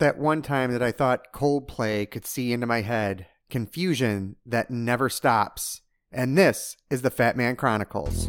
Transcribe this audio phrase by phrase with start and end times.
[0.00, 5.08] that one time that I thought Coldplay could see into my head, confusion that never
[5.08, 5.82] stops.
[6.10, 8.26] And this is the Fat Man Chronicles.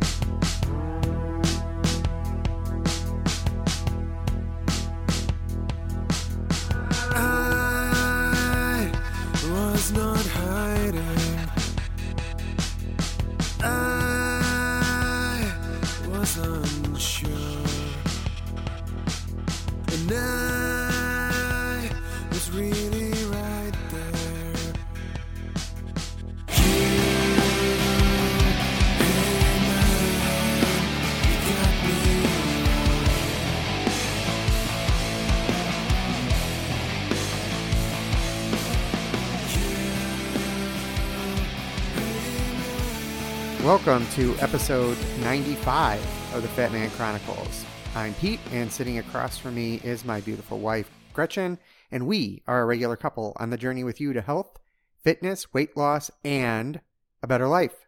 [43.72, 47.64] Welcome to episode 95 of the Fat Man Chronicles.
[47.96, 51.58] I'm Pete, and sitting across from me is my beautiful wife, Gretchen,
[51.90, 54.60] and we are a regular couple on the journey with you to health,
[55.02, 56.82] fitness, weight loss, and
[57.24, 57.88] a better life.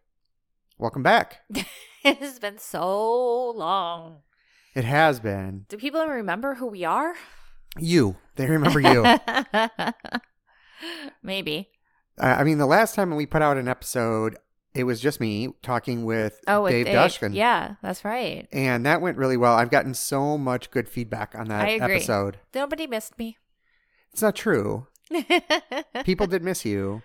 [0.78, 1.42] Welcome back.
[1.50, 4.20] it has been so long.
[4.76, 7.16] It has been Do people remember who we are?
[7.78, 8.16] you.
[8.38, 9.04] They remember you.
[11.22, 11.72] Maybe.
[12.18, 14.38] I I mean, the last time we put out an episode,
[14.76, 16.96] it was just me talking with Oh, Dave, Dave.
[16.96, 17.34] Dushkin.
[17.36, 18.48] Yeah, that's right.
[18.52, 19.54] And that went really well.
[19.54, 21.96] I've gotten so much good feedback on that I agree.
[21.96, 22.38] episode.
[22.54, 23.38] Nobody missed me.
[24.12, 24.88] It's not true.
[26.06, 27.02] People did miss you,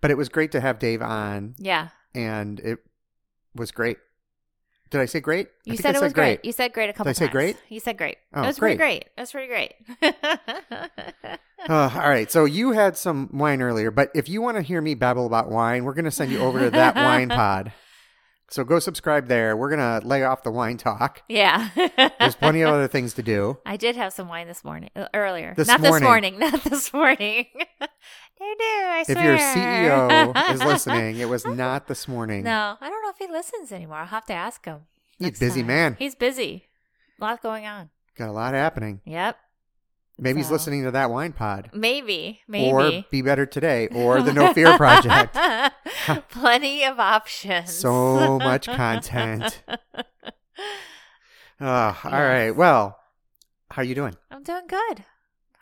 [0.00, 1.88] but it was great to have Dave on, Yeah.
[2.14, 2.78] and it
[3.54, 3.98] was great.
[4.94, 5.48] Did I say great?
[5.64, 6.44] You said it was great.
[6.44, 7.18] You said great a couple times.
[7.18, 7.32] Did I say times.
[7.32, 7.56] great?
[7.68, 8.16] You said great.
[8.32, 8.78] Oh, it was great.
[8.78, 9.04] pretty great.
[9.16, 9.74] It was pretty great.
[11.66, 12.30] Uh, all right.
[12.30, 15.50] So you had some wine earlier, but if you want to hear me babble about
[15.50, 17.72] wine, we're going to send you over to that wine pod.
[18.50, 19.56] So go subscribe there.
[19.56, 21.22] We're going to lay off the wine talk.
[21.26, 21.70] yeah.
[22.20, 23.56] There's plenty of other things to do.
[23.64, 25.54] I did have some wine this morning, uh, earlier.
[25.56, 26.06] This Not this morning.
[26.06, 26.38] morning.
[26.38, 27.46] Not this morning.
[27.80, 27.86] no,
[28.40, 29.38] no, I If your.
[29.38, 32.44] CEO is listening, it was not this morning.
[32.44, 33.96] No, I don't know if he listens anymore.
[33.98, 34.80] I'll have to ask him.
[35.18, 35.66] He's a busy time.
[35.66, 35.96] man.
[35.98, 36.68] He's busy.
[37.20, 37.90] A lot going on.
[38.16, 39.00] Got a lot happening.
[39.04, 39.36] Yep.
[40.16, 41.70] Maybe he's listening to that wine pod.
[41.74, 42.40] Maybe.
[42.46, 42.70] Maybe.
[42.70, 45.36] Or Be Better Today or the No Fear Project.
[46.30, 47.72] Plenty of options.
[47.72, 49.60] So much content.
[51.60, 52.50] Uh, all right.
[52.50, 52.96] Well,
[53.70, 54.14] how are you doing?
[54.30, 55.04] I'm doing good.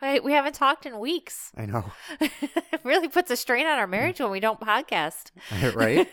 [0.03, 1.53] We haven't talked in weeks.
[1.57, 5.31] I know, it really puts a strain on our marriage when we don't podcast.
[5.75, 6.09] right?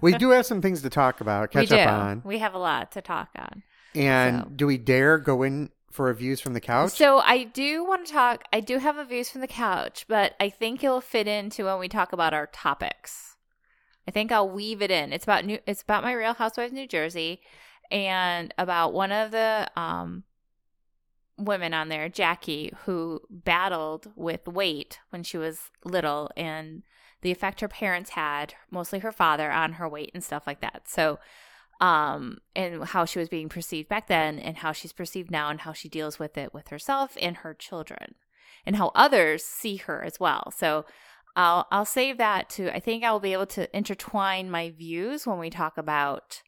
[0.00, 1.82] We do have some things to talk about, catch we do.
[1.82, 2.22] up on.
[2.24, 3.62] We have a lot to talk on.
[3.94, 6.92] And So- do we dare go in for reviews from the couch?
[6.92, 8.44] So I do want to talk.
[8.52, 11.78] I do have a views from the couch, but I think it'll fit into when
[11.78, 13.36] we talk about our topics.
[14.08, 15.12] I think I'll weave it in.
[15.12, 15.58] It's about new.
[15.66, 17.40] It's about my Real Housewives New Jersey,
[17.90, 20.24] and about one of the um
[21.38, 26.82] women on there, Jackie, who battled with weight when she was little, and
[27.22, 30.82] the effect her parents had, mostly her father, on her weight and stuff like that.
[30.86, 31.18] So
[31.82, 35.60] um, and how she was being perceived back then, and how she's perceived now, and
[35.60, 38.14] how she deals with it with herself and her children,
[38.64, 40.52] and how others see her as well.
[40.56, 40.84] So,
[41.34, 42.74] I'll I'll save that to.
[42.74, 46.42] I think I'll be able to intertwine my views when we talk about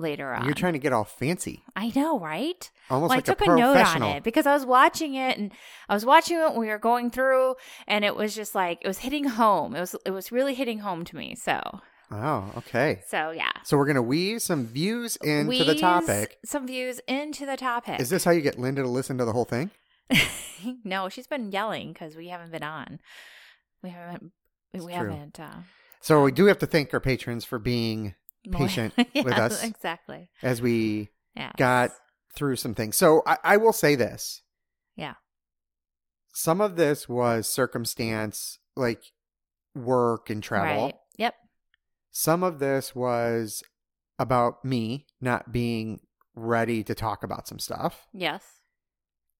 [0.00, 0.44] later on.
[0.44, 2.70] You're trying to get all fancy, I know, right?
[2.90, 5.38] almost well, like I took a a, note on it because I was watching it
[5.38, 5.52] and
[5.88, 7.54] I was watching it when we were going through,
[7.86, 9.76] and it was just like it was hitting home.
[9.76, 11.34] It was it was really hitting home to me.
[11.34, 11.60] So
[12.12, 13.02] Oh, okay.
[13.06, 13.52] so yeah.
[13.64, 16.38] So we're gonna weave some views into the topic.
[16.44, 18.00] Some views into the topic.
[18.00, 19.70] Is this how you get Linda to listen to the whole thing?
[20.84, 22.98] no, she's been yelling because we haven't been on.
[23.82, 24.32] We haven't.
[24.72, 25.10] It's we true.
[25.10, 25.38] haven't.
[25.38, 25.60] Uh,
[26.00, 28.14] So we do have to thank our patrons for being
[28.50, 29.62] Patient with us.
[29.64, 30.28] Exactly.
[30.42, 31.52] as we Yeah.
[31.56, 31.90] got
[32.34, 32.96] through some things.
[32.96, 34.42] So I, I will say this.
[34.96, 35.14] Yeah.
[36.32, 39.02] Some of this was circumstance, like
[39.74, 40.84] work and travel.
[40.86, 40.94] Right.
[41.18, 41.34] Yep.
[42.10, 43.62] Some of this was
[44.18, 46.00] about me not being
[46.34, 48.06] ready to talk about some stuff.
[48.12, 48.44] Yes.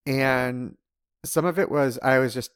[0.06, 0.76] And
[1.24, 2.50] some of it was I was just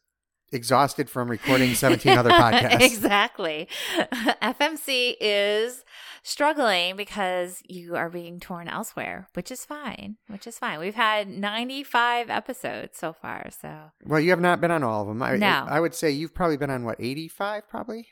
[0.54, 2.80] exhausted from recording 17 other podcasts.
[2.80, 3.68] exactly.
[4.42, 5.84] FMC is
[6.22, 10.16] struggling because you are being torn elsewhere, which is fine.
[10.28, 10.78] Which is fine.
[10.80, 13.50] We've had 95 episodes so far.
[13.60, 15.22] So, Well, you have not been on all of them.
[15.22, 15.66] I, No.
[15.68, 18.06] I would say you've probably been on what, 85 probably?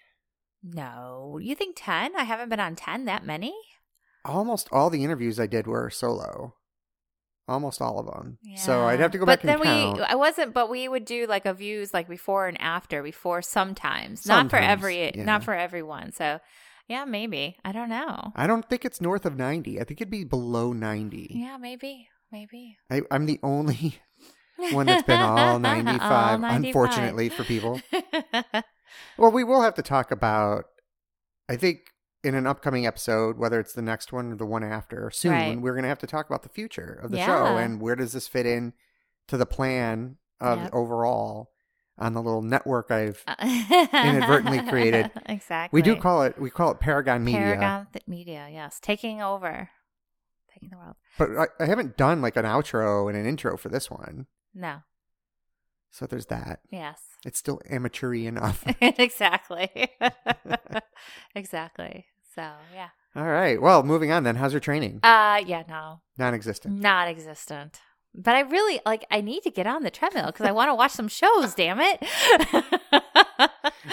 [0.62, 1.38] no.
[1.40, 2.12] You think 10?
[2.16, 3.54] I haven't been on 10 that many?
[4.24, 6.54] Almost all the interviews I did were solo.
[7.48, 8.38] Almost all of them.
[8.56, 9.64] So I'd have to go but back then count.
[9.64, 12.60] But then we, I wasn't, but we would do like a views like before and
[12.60, 15.24] after, before sometimes, not for every, yeah.
[15.24, 16.12] not for everyone.
[16.12, 16.38] So,
[16.88, 18.32] yeah, maybe I don't know.
[18.36, 19.80] I don't think it's north of 90.
[19.80, 21.32] I think it'd be below 90.
[21.34, 22.78] Yeah, maybe, maybe.
[22.90, 24.00] I, I'm the only
[24.70, 26.42] one that's been All 95.
[26.44, 27.80] unfortunately for people.
[29.16, 30.64] Well, we will have to talk about,
[31.48, 31.80] I think,
[32.24, 35.60] in an upcoming episode, whether it's the next one or the one after, soon, Right.
[35.60, 38.12] we're going to have to talk about the future of the show and where does
[38.12, 38.72] this fit in
[39.28, 40.70] to the plan of Yep.
[40.74, 41.50] overall
[41.98, 43.22] on the little network I've.
[43.26, 43.34] Uh,
[43.92, 45.10] inadvertently created.
[45.26, 45.76] Exactly.
[45.76, 48.48] We do call it we call it Paragon Media, Paragon Th- Media.
[48.50, 49.70] Yes, taking over,
[50.52, 50.96] taking the world.
[51.18, 54.82] but I, I haven't done like an outro and an intro for this one, No.
[55.92, 56.60] So there's that.
[56.70, 57.00] Yes.
[57.24, 58.64] It's still amateur enough.
[58.80, 59.70] exactly.
[61.34, 62.06] exactly.
[62.34, 62.42] So
[62.74, 62.88] yeah.
[63.14, 63.60] All right.
[63.60, 64.36] Well, moving on then.
[64.36, 65.00] How's your training?
[65.02, 66.00] Uh yeah, no.
[66.18, 66.80] Non-existent.
[66.80, 67.80] Non-existent.
[68.14, 70.74] But I really like I need to get on the treadmill because I want to
[70.74, 72.02] watch some shows, damn it.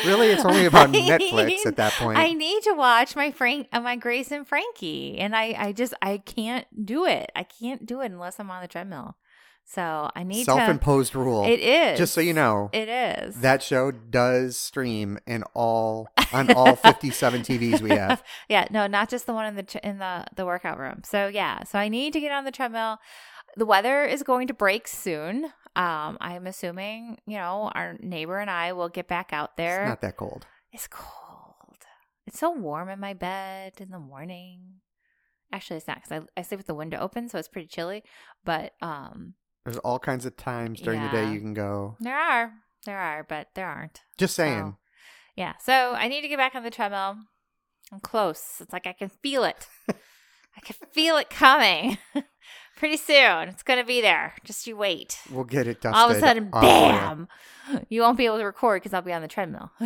[0.05, 2.17] Really, it's only about I Netflix need- at that point.
[2.17, 5.93] I need to watch my Frank uh, my Grace and Frankie and I I just
[6.01, 7.31] I can't do it.
[7.35, 9.15] I can't do it unless I'm on the treadmill.
[9.71, 11.45] So I need Self-imposed rule.
[11.45, 11.99] It is.
[11.99, 13.35] Just so you know, It is.
[13.41, 18.23] that show does stream in all on all 57 TVs we have.
[18.49, 21.01] yeah, no, not just the one in the in the the workout room.
[21.05, 22.97] So yeah, so I need to get on the treadmill.
[23.57, 25.45] The weather is going to break soon.
[25.75, 29.83] Um, I'm assuming you know our neighbor and I will get back out there.
[29.83, 30.47] It's not that cold.
[30.71, 31.85] It's cold.
[32.25, 34.81] It's so warm in my bed in the morning.
[35.53, 38.03] Actually, it's not because I, I sleep with the window open, so it's pretty chilly.
[38.43, 39.33] But um,
[39.69, 41.95] There's all kinds of times during the day you can go.
[41.99, 42.53] there are
[42.85, 44.01] there are, but there aren't.
[44.17, 44.71] Just saying.
[44.71, 44.77] So,
[45.35, 45.53] yeah.
[45.63, 47.17] So I need to get back on the treadmill.
[47.91, 48.55] I'm close.
[48.61, 49.67] It's like I can feel it.
[49.89, 51.99] I can feel it coming.
[52.77, 53.49] Pretty soon.
[53.49, 54.33] It's going to be there.
[54.43, 55.19] Just you wait.
[55.31, 55.99] We'll get it dusted.
[56.01, 57.27] All of a sudden, bam!
[57.89, 59.69] You won't be able to record because I'll be on the treadmill.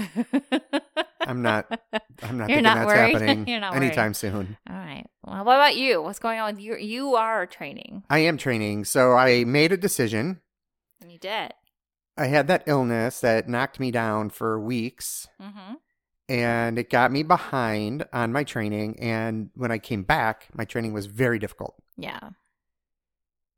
[1.27, 1.65] I'm not.
[2.21, 3.11] I'm not You're thinking not that's worried?
[3.21, 4.57] happening You're not anytime soon.
[4.69, 5.05] All right.
[5.25, 6.01] Well, what about you?
[6.01, 6.75] What's going on with you?
[6.77, 8.03] You are training.
[8.09, 10.41] I am training, so I made a decision.
[11.07, 11.53] You did.
[12.17, 15.73] I had that illness that knocked me down for weeks, Mm-hmm.
[16.29, 18.97] and it got me behind on my training.
[18.99, 21.75] And when I came back, my training was very difficult.
[21.97, 22.19] Yeah.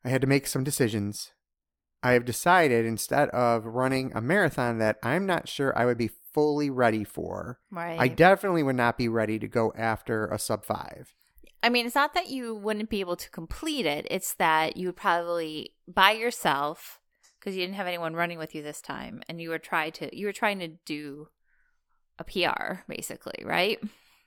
[0.04, 1.32] I had to make some decisions.
[2.04, 6.12] I have decided instead of running a marathon that I'm not sure I would be
[6.36, 7.98] fully ready for, Right.
[7.98, 11.16] I definitely would not be ready to go after a sub five.
[11.64, 14.06] I mean, it's not that you wouldn't be able to complete it.
[14.12, 17.00] It's that you would probably by yourself
[17.40, 20.16] because you didn't have anyone running with you this time, and you were trying to
[20.16, 21.30] you were trying to do
[22.20, 23.80] a PR basically, right?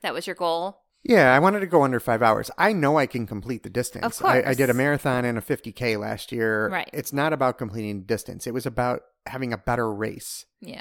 [0.03, 0.81] That was your goal.
[1.05, 2.51] Yeah, I wanted to go under five hours.
[2.59, 4.21] I know I can complete the distance.
[4.21, 6.69] Of I, I did a marathon and a 50K last year.
[6.69, 6.91] Right.
[6.93, 10.47] It's not about completing distance, it was about having a better race.
[10.61, 10.81] Yeah.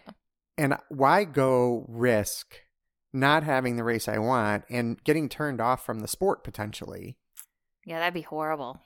[0.57, 2.55] And why go risk
[3.13, 7.17] not having the race I want and getting turned off from the sport potentially?
[7.85, 8.81] Yeah, that'd be horrible.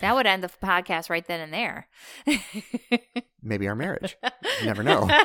[0.00, 1.88] That would end the podcast right then and there.
[3.42, 4.16] Maybe our marriage.
[4.64, 5.08] Never know.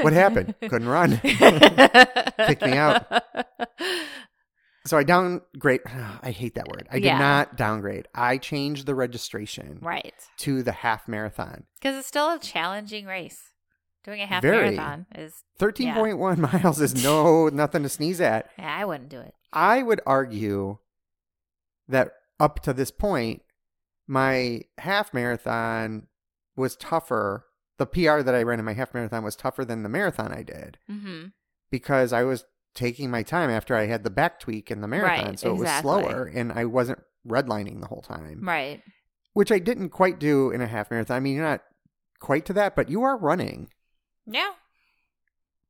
[0.00, 0.54] What happened?
[0.62, 1.18] Couldn't run.
[1.22, 3.06] Kick me out.
[4.84, 5.82] So I downgrade.
[5.86, 6.88] I hate that word.
[6.90, 7.18] I did Yeah.
[7.18, 8.08] not downgrade.
[8.12, 10.14] I changed the registration Right.
[10.38, 11.64] to the half marathon.
[11.80, 13.49] Because it's still a challenging race.
[14.04, 14.76] Doing a half Very.
[14.76, 18.50] marathon is, 13.1 miles is no nothing to sneeze at.
[18.58, 19.34] yeah, I wouldn't do it.
[19.52, 20.78] I would argue
[21.88, 23.42] that up to this point,
[24.06, 26.06] my half marathon
[26.56, 27.46] was tougher.
[27.78, 30.42] The PR that I ran in my half marathon was tougher than the marathon I
[30.42, 31.26] did Mm-hmm.
[31.70, 35.26] because I was taking my time after I had the back tweak in the marathon.
[35.26, 38.82] Right, so it was slower and I wasn't redlining the whole time, Right.
[39.32, 41.16] which I didn't quite do in a half marathon.
[41.16, 41.62] I mean, you're not
[42.20, 43.70] quite to that, but you are running
[44.30, 44.50] Yeah.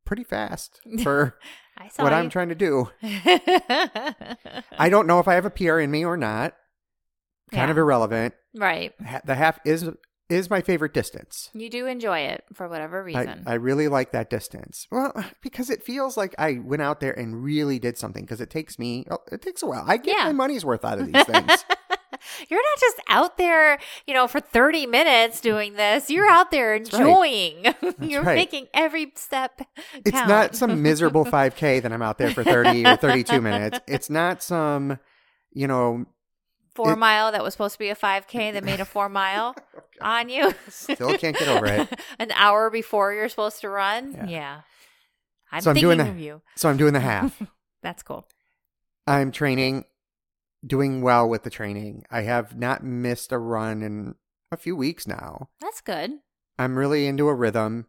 [0.04, 1.36] pretty fast for
[1.78, 2.18] I saw what you.
[2.18, 2.90] I'm trying to do.
[3.02, 6.54] I don't know if I have a PR in me or not.
[7.52, 7.70] Kind Yeah.
[7.70, 8.34] of irrelevant.
[8.54, 8.92] right.
[9.24, 9.88] The half is
[10.28, 11.50] is my favorite distance.
[11.54, 13.42] You do enjoy it for whatever I, reason.
[13.46, 14.86] I really like that distance.
[14.92, 15.12] Well,
[15.42, 18.22] because it feels like I went out there and really did something.
[18.24, 19.84] Because it takes me, oh, it takes a while.
[19.88, 20.24] I get Yeah.
[20.26, 21.64] my money's worth out of these things.
[22.48, 26.10] You're not just out there, you know, for 30 minutes doing this.
[26.10, 26.80] You're out there right.
[26.80, 27.74] enjoying.
[28.00, 28.34] You're right.
[28.36, 29.60] making every step
[29.94, 33.80] it's not some miserable 5K that I'm out there for 30 or 32 minutes.
[33.86, 34.98] It's not some,
[35.52, 36.06] you know,
[36.74, 39.54] four it- mile that was supposed to be a 5K that made a four mile
[39.76, 40.54] oh, on you.
[40.68, 42.00] Still can't get over it.
[42.18, 44.12] An hour before you're supposed to run.
[44.12, 44.26] Yeah.
[44.28, 44.60] Yeah.
[45.52, 46.42] I'm So I'm thinking doing of the- you.
[46.56, 47.42] so I'm doing the half.
[47.82, 48.26] That's cool.
[49.06, 49.84] I'm training,
[50.66, 52.04] doing well with the training.
[52.10, 54.14] I have not missed a run in
[54.52, 55.48] a few weeks now.
[55.60, 56.12] That's good.
[56.58, 57.86] I'm really into a rhythm.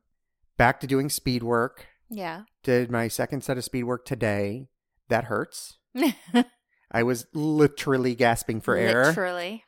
[0.57, 1.87] Back to doing speed work.
[2.09, 2.43] Yeah.
[2.63, 4.67] Did my second set of speed work today.
[5.09, 5.77] That hurts.
[6.91, 9.05] I was literally gasping for air.
[9.05, 9.63] Literally.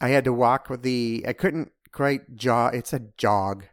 [0.00, 1.24] I had to walk with the.
[1.28, 2.74] I couldn't quite jog.
[2.74, 3.64] It's a jog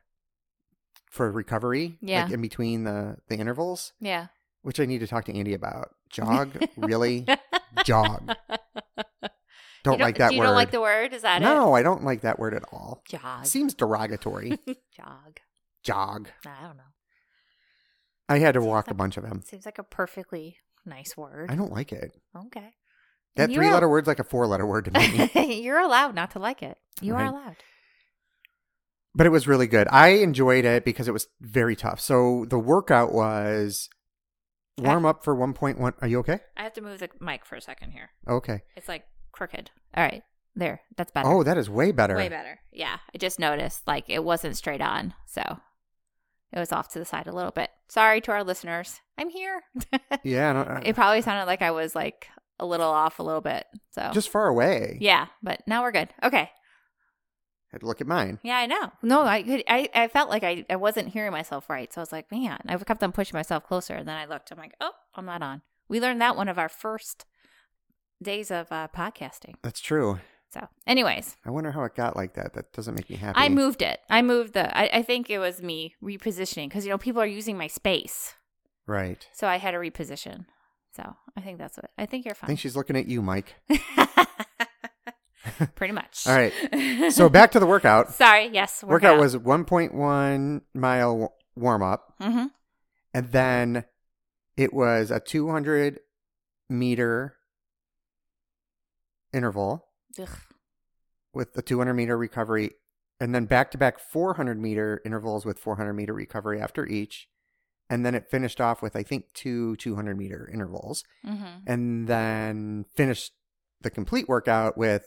[1.09, 1.97] for recovery.
[2.01, 2.25] Yeah.
[2.25, 4.27] Like in between the the intervals, Yeah.
[4.61, 5.89] Which I need to talk to Andy about.
[6.09, 7.25] Jog, really?
[7.85, 8.35] Jog.
[9.85, 10.45] Don't, You like that you word.
[10.47, 11.13] don't like the word?
[11.13, 11.45] Is that it?
[11.45, 13.01] no, I don't like that word at all.
[13.07, 13.45] Jog.
[13.45, 14.49] Seems derogatory.
[14.97, 15.39] Jog.
[15.83, 16.27] Jog.
[16.45, 16.83] I don't know.
[18.27, 19.41] I had to walk a bunch of them.
[19.45, 21.49] Seems like a perfectly nice word.
[21.49, 22.11] I don't like it.
[22.35, 22.73] Okay.
[23.37, 25.61] That three letter word's like a four letter word to me.
[25.61, 26.77] You're allowed not to like it.
[27.01, 27.23] You Right.
[27.23, 27.55] are allowed.
[29.15, 29.87] but it was really good.
[29.89, 32.01] I enjoyed it because it was very tough.
[32.01, 33.87] So the workout was
[34.79, 35.93] warm up for 1.1.
[36.01, 36.39] Are you okay?
[36.57, 38.09] I have to move the mic for a second here.
[38.27, 38.61] Okay.
[38.75, 39.71] It's like crooked.
[39.95, 40.23] All right.
[40.55, 40.81] There.
[40.97, 41.27] That's better.
[41.29, 42.15] Oh, that is way better.
[42.15, 42.59] Way better.
[42.71, 42.97] Yeah.
[43.13, 45.13] I just noticed like it wasn't straight on.
[45.25, 45.41] So
[46.51, 47.69] it was off to the side a little bit.
[47.87, 49.01] Sorry to our listeners.
[49.17, 49.61] I'm here.
[50.23, 50.51] Yeah.
[50.53, 52.27] no, uh, it probably sounded like I was like
[52.59, 53.65] a little off a little bit.
[53.91, 54.97] So just far away.
[54.99, 56.09] yeah, but now we're good.
[56.23, 56.49] Okay.
[57.71, 58.39] Had to look at mine.
[58.41, 58.91] Yeah, I know.
[59.03, 59.63] No, I could.
[59.67, 62.59] I, I felt like I, I wasn't hearing myself right, so I was like, man,
[62.67, 63.93] I kept on pushing myself closer.
[63.93, 64.51] And then I looked.
[64.51, 65.61] I'm like, oh, I'm not on.
[65.87, 67.25] We learned that one of our first
[68.21, 69.55] days of uh, podcasting.
[69.61, 70.19] That's true.
[70.51, 72.53] So, anyways, I wonder how it got like that.
[72.55, 73.37] That doesn't make me happy.
[73.37, 73.99] I moved it.
[74.09, 74.75] I moved the.
[74.75, 78.33] I, I think it was me repositioning because you know people are using my space,
[78.87, 79.27] Right.
[79.31, 80.45] so I had to reposition.
[80.95, 82.47] So I think that's what I think you're fine.
[82.47, 83.53] I think she's looking at you, Mike.
[85.75, 86.27] Pretty much.
[86.27, 86.53] All right.
[87.11, 88.13] So back to the workout.
[88.13, 88.49] Sorry.
[88.51, 88.83] Yes.
[88.83, 92.45] Workout was 1.1 mile warm up, Mm-hmm.
[93.13, 93.85] and then
[94.57, 95.99] it was a 200
[96.69, 97.35] meter
[99.33, 99.85] interval
[101.33, 102.71] with the 200 meter recovery,
[103.19, 107.27] and then back to back 400 meter intervals with 400 meter recovery after each.
[107.91, 111.45] And then it finished off with, I think, two 200 meter intervals, Mm-hmm.
[111.67, 113.33] and then finished
[113.81, 115.05] the complete workout with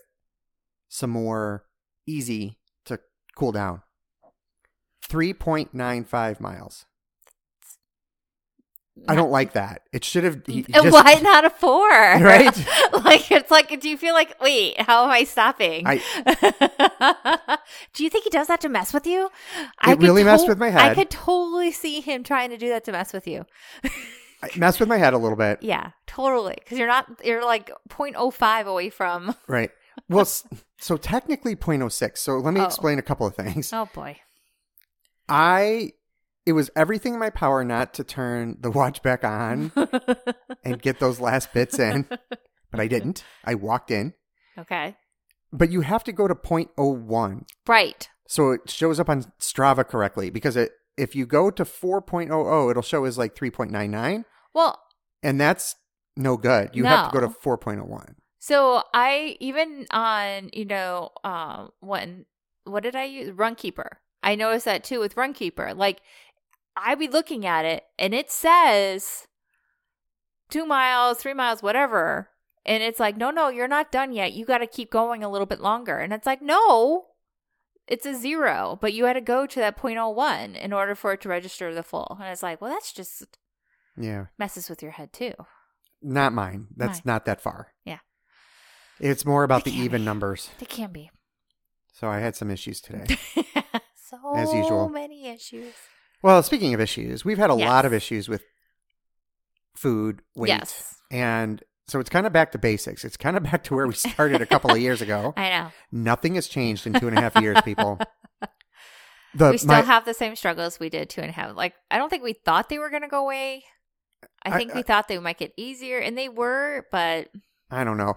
[0.92, 1.64] some more
[2.06, 3.00] easy to
[3.34, 3.80] cool down.
[5.08, 6.84] 3.95 miles.
[9.08, 9.82] I don't like that.
[9.90, 10.44] It should have.
[10.46, 11.88] just- Why not a four?
[11.90, 12.54] Right?
[13.04, 15.84] like it's like, do you feel like, wait, how am I stopping?
[15.86, 17.58] I-
[17.94, 19.30] do you think he does that to mess with you?
[19.86, 20.90] It really messed with my head.
[20.92, 23.46] I could totally see him trying to do that to mess with you.
[24.42, 25.62] I messed with my head a little bit.
[25.62, 26.56] Yeah, totally.
[26.58, 29.34] Because you're not, you're like 0.05 away from.
[29.46, 29.70] Right.
[30.08, 30.26] Well,
[30.78, 32.18] so technically 0.06.
[32.18, 32.64] So let me Oh.
[32.64, 33.72] explain a couple of things.
[33.72, 34.18] Oh boy.
[35.28, 35.92] I,
[36.46, 39.72] it was everything in my power not to turn the watch back on
[40.64, 42.06] and get those last bits in,
[42.70, 43.24] but I didn't.
[43.44, 44.14] I walked in.
[44.58, 44.96] okay.
[45.52, 47.44] But you have to go to 0.01.
[47.68, 48.08] Right.
[48.26, 52.82] So it shows up on Strava correctly because it, if you go to 4.00, it'll
[52.82, 54.80] show as like 3.99, Well,
[55.22, 55.76] and that's
[56.16, 56.70] no good.
[56.72, 57.56] You have to go to No.
[57.56, 58.14] 4.01.
[58.44, 62.26] So I even on you know um when
[62.64, 63.98] what did I use Runkeeper?
[64.20, 65.76] I noticed that too with Runkeeper.
[65.76, 66.00] Like
[66.76, 69.28] I be looking at it and it says
[70.50, 72.30] two miles, three miles, whatever,
[72.66, 74.32] and it's like no, no, you're not done yet.
[74.32, 77.04] You got to keep going a little bit longer, and it's like no.
[77.86, 81.20] It's a zero, but you had to go to that 0.01 in order for it
[81.22, 82.16] to register the full.
[82.20, 83.38] And it's like, well, that's just
[83.96, 84.26] Yeah.
[84.38, 85.34] messes with your head too.
[86.00, 86.68] Not mine.
[86.76, 87.12] That's Mine.
[87.12, 87.74] not that far.
[87.84, 87.98] Yeah.
[89.02, 90.04] It's more about the even be.
[90.06, 90.50] numbers.
[90.58, 91.10] They can be.
[91.92, 93.04] So I had some issues today.
[93.96, 94.88] so As usual.
[94.88, 95.74] many issues.
[96.22, 97.68] well, speaking of issues, we've had a Yes.
[97.68, 98.42] lot of issues with
[99.76, 100.96] food, weight, Yes.
[101.10, 103.04] and so it's kind of back to basics.
[103.04, 105.34] It's kind of back to where we started a couple of years ago.
[105.36, 105.72] I know.
[105.90, 107.98] Nothing has changed in two and a half years, people.
[109.34, 111.56] The, we still my- have the same struggles we did two and a half.
[111.56, 113.64] Like, I don't think we thought they were going to go away.
[114.44, 117.28] I I- think we I- thought they might get easier, and they were, but
[117.70, 118.14] I don't know.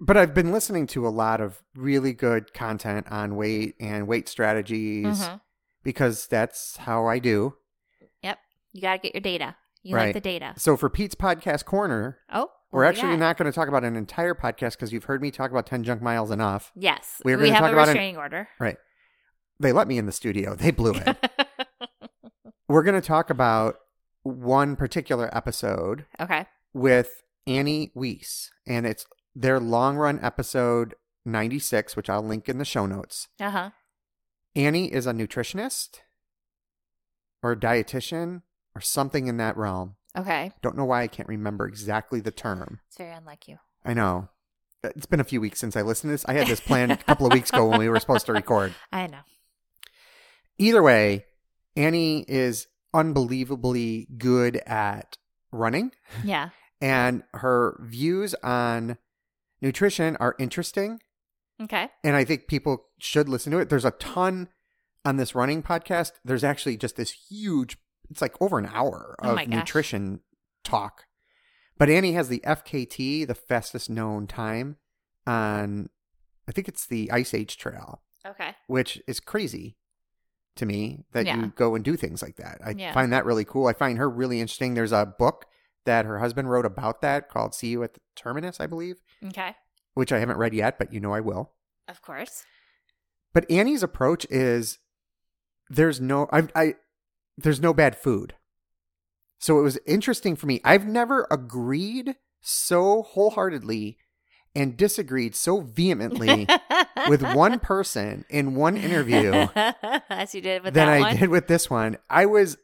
[0.00, 4.28] But I've been listening to a lot of really good content on weight and weight
[4.28, 5.40] strategies Mhm.
[5.82, 7.56] because that's how I do.
[8.22, 8.38] yep,
[8.72, 9.56] you got to get your data.
[9.82, 10.06] You Right.
[10.06, 10.54] like the data.
[10.56, 14.34] So for Pete's podcast corner, Oh, we're actually not going to talk about an entire
[14.34, 16.70] podcast because you've heard me talk about 10 junk miles enough.
[16.74, 18.48] Yes, We're we have talk a about restraining order.
[18.60, 18.76] Right.
[19.60, 20.54] They let me in the studio.
[20.54, 21.16] They blew it.
[22.68, 23.76] we're going to talk about
[24.22, 26.46] one particular episode okay.
[26.72, 29.06] with Annie Weiss, and it's
[29.40, 33.28] their long run episode 96, which I'll link in the show notes.
[33.40, 33.70] Uh huh.
[34.56, 36.00] Annie is a nutritionist
[37.42, 38.42] or a dietitian
[38.74, 39.94] or something in that realm.
[40.16, 40.50] Okay.
[40.62, 42.80] Don't know why I can't remember exactly the term.
[42.88, 43.58] It's very unlike you.
[43.84, 44.28] I know.
[44.82, 46.24] It's been a few weeks since I listened to this.
[46.26, 48.74] I had this planned a couple of weeks ago when we were supposed to record.
[48.92, 49.20] I know.
[50.58, 51.26] Either way,
[51.76, 55.16] Annie is unbelievably good at
[55.52, 55.92] running,
[56.24, 56.50] Yeah.
[56.80, 58.98] and her views on
[59.60, 61.00] nutrition are interesting.
[61.60, 61.88] Okay.
[62.04, 63.68] and I think people should listen to it.
[63.68, 64.48] There's a ton
[65.04, 66.12] on this running podcast.
[66.24, 67.76] There's actually just this huge.
[68.08, 69.46] It's like over an hour Oh of gosh.
[69.48, 70.20] nutrition
[70.62, 71.06] talk.
[71.76, 74.76] But Annie has the FKT, the fastest known time
[75.26, 75.88] on.
[76.48, 78.54] I think it's the Ice Age Trail, Okay.
[78.68, 79.76] which is crazy
[80.54, 81.36] to me that Yeah.
[81.40, 82.58] you go and do things like that.
[82.64, 82.92] I Yeah.
[82.94, 83.66] find that really cool.
[83.66, 84.74] I find her really interesting.
[84.74, 85.46] There's a book
[85.88, 89.56] that her husband wrote about that called "See You at the Terminus," I believe, Okay.
[89.94, 91.52] which I haven't read yet, but you know I will.
[91.88, 92.44] Of course.
[93.34, 94.78] But Annie's approach is
[95.68, 96.74] there's no I I
[97.36, 98.34] there's no bad food.
[99.38, 100.60] So it was interesting for me.
[100.64, 103.98] I've never agreed so wholeheartedly
[104.54, 106.48] and disagreed so vehemently
[107.08, 109.46] with one person in one interview
[110.10, 111.16] as you did with than that I one.
[111.16, 111.98] did with this one.
[112.10, 112.56] I was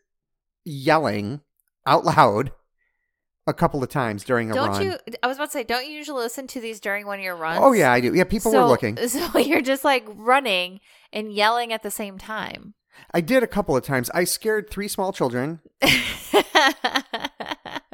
[0.65, 1.41] yelling
[1.87, 2.51] out loud
[3.47, 4.67] a couple of times during a run.
[4.67, 4.99] Don't run.
[5.07, 5.15] you?
[5.23, 7.37] I was about to say, don't you usually listen to these during one of your
[7.37, 7.61] runs?
[7.63, 8.15] Oh yeah, I do.
[8.15, 8.99] Yeah, people so, were looking.
[9.09, 10.81] So you're just like running
[11.13, 12.75] and yelling at the same time.
[13.13, 14.11] I did a couple of times.
[14.11, 15.61] I scared three small children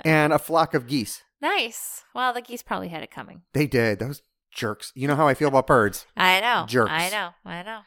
[0.04, 1.22] and a flock of geese.
[1.40, 2.04] nice.
[2.14, 3.42] Well, the geese probably had it coming.
[3.52, 3.98] They did.
[3.98, 4.92] Those jerks.
[4.94, 6.06] You know how I feel about birds.
[6.16, 6.64] I know.
[6.68, 6.90] Jerks.
[6.90, 7.30] I know.
[7.44, 7.80] I know.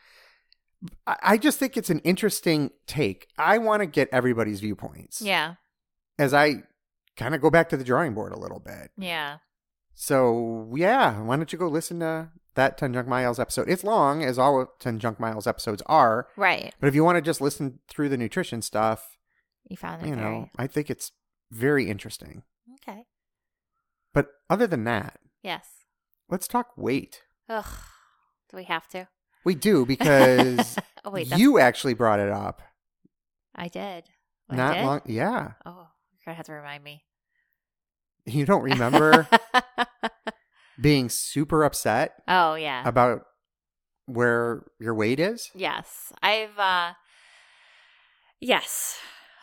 [1.07, 3.27] I just think it's an interesting take.
[3.37, 5.21] I want to get everybody's viewpoints.
[5.21, 5.55] Yeah.
[6.19, 6.63] As I
[7.17, 8.91] kind of go back to the drawing board a little bit.
[8.97, 9.37] Yeah.
[9.95, 13.69] So yeah, why don't you go listen to that 10 Junk Miles episode?
[13.69, 16.27] It's long, as all 10 Junk Miles episodes are.
[16.35, 16.73] Right.
[16.79, 19.17] But if you want to just listen through the nutrition stuff,
[19.69, 21.11] You found it you very know, I think it's
[21.51, 22.43] very interesting.
[22.87, 23.05] okay.
[24.13, 25.67] But other than that, Yes.
[26.29, 27.21] let's talk weight.
[27.49, 27.65] Ugh.
[28.49, 29.07] Do we have to?
[29.45, 32.61] We do because oh wait, you actually brought it up.
[33.55, 34.05] I did.
[34.49, 34.85] I Not did?
[34.85, 35.01] long.
[35.05, 35.51] Yeah.
[35.65, 35.82] Oh,
[36.25, 37.03] gonna have to remind me.
[38.25, 39.27] You don't remember
[40.81, 42.87] being super upset oh yeah.
[42.87, 43.23] about
[44.05, 45.49] where your weight is?
[45.53, 46.13] Yes.
[46.21, 46.93] I've uh
[48.39, 48.97] Yes.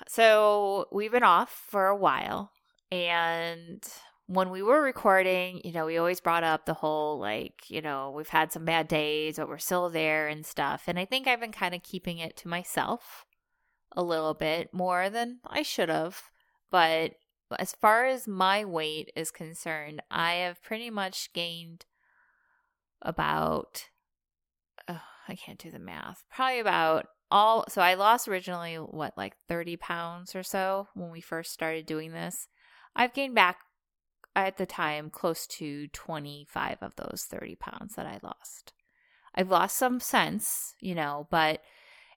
[0.09, 2.53] So we've been off for a while
[2.90, 3.83] and
[4.27, 8.12] when we were recording, you know, we always brought up the whole like, you know,
[8.14, 10.85] we've had some bad days, but we're still there and stuff.
[10.87, 13.25] And I think I've been kind of keeping it to myself
[13.97, 16.30] a little bit more than I should have.
[16.70, 17.12] But
[17.59, 21.85] as far as my weight is concerned, I have pretty much gained
[23.02, 23.88] about
[24.88, 26.24] oh, I can't do the math.
[26.30, 27.64] Probably about all.
[27.68, 32.12] So I lost originally what like thirty pounds or so when we first started doing
[32.12, 32.48] this.
[32.94, 33.59] I've gained back
[34.37, 38.72] at the time close to twenty five of those thirty pounds that I lost.
[39.35, 41.62] I've lost some sense, you know, but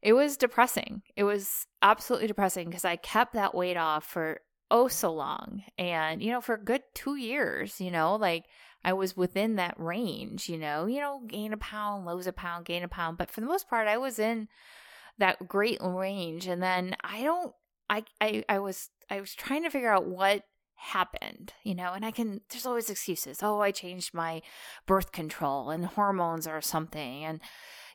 [0.03, 1.01] it was depressing.
[1.15, 6.21] It was absolutely depressing because I kept that weight off for oh so long and
[6.21, 8.45] you know for a good 2 years, you know, like
[8.83, 12.65] I was within that range, you know, you know, gain a pound, lose a pound,
[12.65, 14.49] gain a pound, but for the most part I was in
[15.19, 17.53] that great range and then I don't
[17.89, 20.43] I I I was I was trying to figure out what
[20.75, 23.41] happened, you know, and I can there's always excuses.
[23.41, 24.41] Oh, I changed my
[24.85, 27.39] birth control and hormones or something and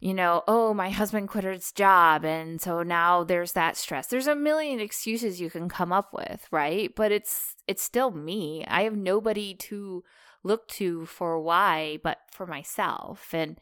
[0.00, 4.06] you know, oh, my husband quit his job and so now there's that stress.
[4.06, 6.94] There's a million excuses you can come up with, right?
[6.94, 8.64] But it's it's still me.
[8.68, 10.04] I have nobody to
[10.44, 13.30] look to for why but for myself.
[13.32, 13.58] And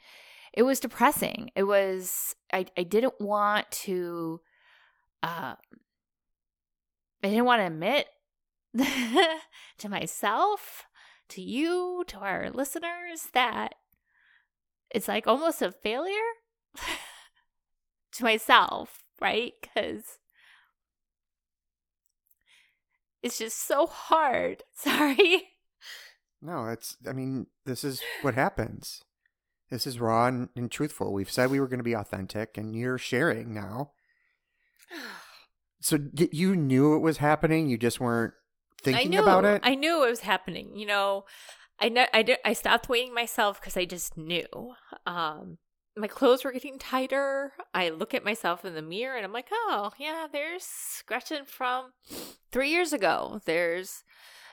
[0.52, 1.50] it was depressing.
[1.56, 4.40] It was I I didn't want to
[5.22, 5.54] uh
[7.24, 8.06] I didn't want to admit
[9.78, 10.84] to myself,
[11.30, 13.74] to you, to our listeners that
[14.90, 16.14] it's like almost a failure
[18.12, 19.52] to myself, right?
[19.60, 20.18] Because
[23.22, 24.62] it's just so hard.
[24.74, 25.48] Sorry.
[26.40, 29.02] No, it's, I mean, this is what happens.
[29.70, 31.12] This is raw and, and truthful.
[31.12, 33.92] We've said we were going to be authentic, and you're sharing now.
[35.78, 37.68] So you knew it was happening.
[37.68, 38.32] You just weren't
[38.82, 39.60] thinking I knew, about it.
[39.62, 40.74] I knew it was happening.
[40.74, 41.26] You know,
[41.78, 44.74] I know I did, I stopped weighing myself because I just knew.
[45.06, 45.58] Um,
[45.96, 47.52] my clothes were getting tighter.
[47.74, 51.92] I look at myself in the mirror and I'm like, oh yeah, there's Gretchen from
[52.50, 53.40] three years ago.
[53.44, 54.04] There's,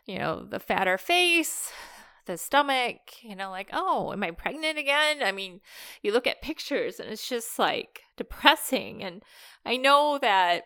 [0.06, 1.72] you know, the fatter face,
[2.26, 2.98] the stomach.
[3.22, 5.24] You know, like, oh, am I pregnant again?
[5.24, 5.62] I mean,
[6.02, 9.04] you look at pictures and it's just like depressing.
[9.04, 9.24] And
[9.66, 10.66] I know that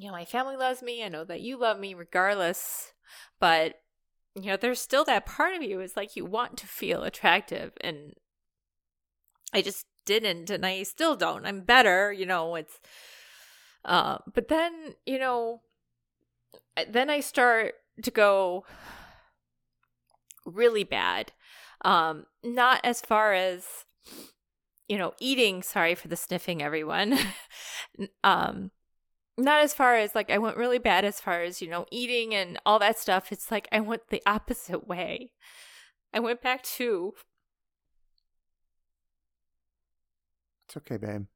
[0.00, 1.04] you know, my family loves me.
[1.04, 2.92] I know that you love me regardless.
[3.38, 3.74] But,
[4.34, 7.72] you know, there's still that part of you is like you want to feel attractive.
[7.80, 8.14] And
[9.52, 10.50] I just didn't.
[10.50, 11.46] And I still don't.
[11.46, 12.12] I'm better.
[12.12, 12.80] You know, it's,
[13.84, 15.62] uh, but then, you know,
[16.88, 18.64] then I start to go
[20.46, 21.32] really bad.
[21.82, 23.84] Um, not as far as
[24.90, 27.16] you know, eating, sorry for the sniffing everyone.
[28.24, 28.72] um
[29.44, 32.34] not as far as like I went really bad as far as, you know, eating
[32.34, 33.32] and all that stuff.
[33.32, 35.32] It's like I went the opposite way.
[36.12, 37.14] I went back to
[40.66, 41.26] It's okay, babe.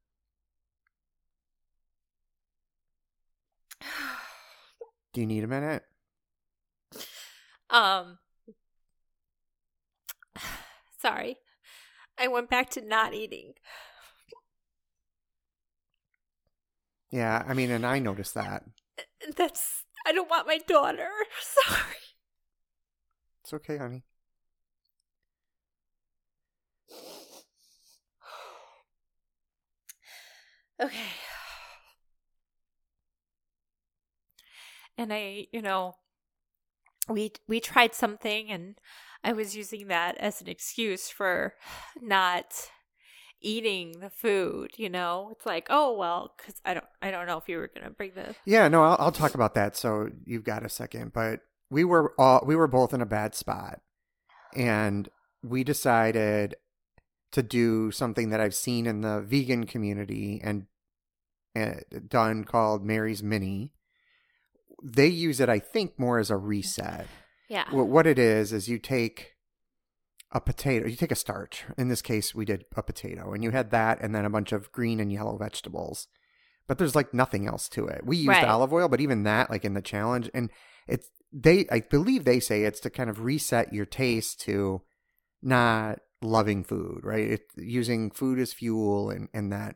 [5.13, 5.83] Do you need a minute?
[7.69, 8.17] um
[11.01, 11.37] sorry.
[12.17, 13.53] I went back to not eating.
[17.15, 18.63] Yeah, I mean, and I noticed that.
[18.99, 21.07] Uh, that's I don't want my daughter.
[21.41, 21.95] Sorry.
[23.41, 24.03] It's okay, honey.
[30.77, 31.07] Okay.
[34.97, 35.95] And I, you know,
[37.07, 38.75] we we tried something and
[39.23, 41.53] I was using that as an excuse for
[42.01, 42.69] not
[43.45, 45.29] eating the food, you know.
[45.31, 47.91] It's like, "Oh, well, cuz I don't I don't know if you were going to
[47.91, 49.75] bring this Yeah, no, I'll, I'll talk about that.
[49.77, 53.35] So you've got a second, but we were all we were both in a bad
[53.35, 53.81] spot,
[54.55, 55.09] and
[55.43, 56.55] we decided
[57.31, 60.67] to do something that I've seen in the vegan community and
[61.55, 63.73] uh, done called Mary's Mini.
[64.83, 67.07] They use it, I think, more as a reset.
[67.49, 67.69] Yeah.
[67.69, 69.34] Wh- what it is is you take
[70.31, 71.63] a potato, you take a starch.
[71.77, 74.51] In this case, we did a potato, and you had that, and then a bunch
[74.51, 76.07] of green and yellow vegetables.
[76.67, 78.05] But there's like nothing else to it.
[78.05, 78.43] We used Right.
[78.43, 80.49] olive oil, but even that, like in the challenge, and
[80.87, 84.81] it's they, I believe they say it's to kind of reset your taste to
[85.41, 87.31] not loving food, right?
[87.31, 89.75] It, using food as fuel and and that,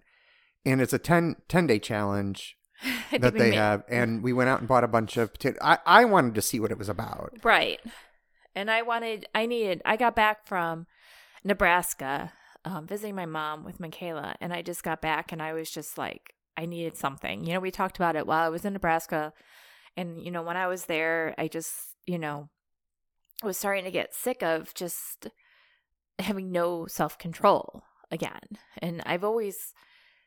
[0.65, 2.57] and it's a 10, 10 day challenge
[3.19, 5.57] that they have, and we went out and bought a bunch of potato.
[5.61, 7.33] I I wanted to see what it was about.
[7.43, 7.79] Right.
[8.55, 10.87] And I wanted, I needed, I got back from
[11.43, 12.33] Nebraska,
[12.65, 15.97] um, visiting my mom with Michaela, and I just got back and I was just
[15.97, 17.45] like, I needed something.
[17.45, 19.33] You know, we talked about it while I was in Nebraska.
[19.95, 22.49] And, you know, when I was there, I just, you know,
[23.43, 25.29] was starting to get sick of just
[26.19, 28.57] having no self control again.
[28.79, 29.73] And I've always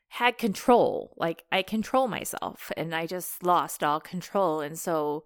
[0.09, 1.15] had control.
[1.17, 4.61] Like I control myself and I just lost all control.
[4.61, 5.25] And so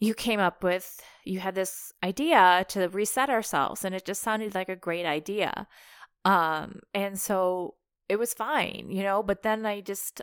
[0.00, 4.54] you came up with, you had this idea to reset ourselves and it just sounded
[4.54, 5.68] like a great idea.
[6.24, 7.74] Um, and so
[8.08, 10.22] it was fine, you know, but then I just,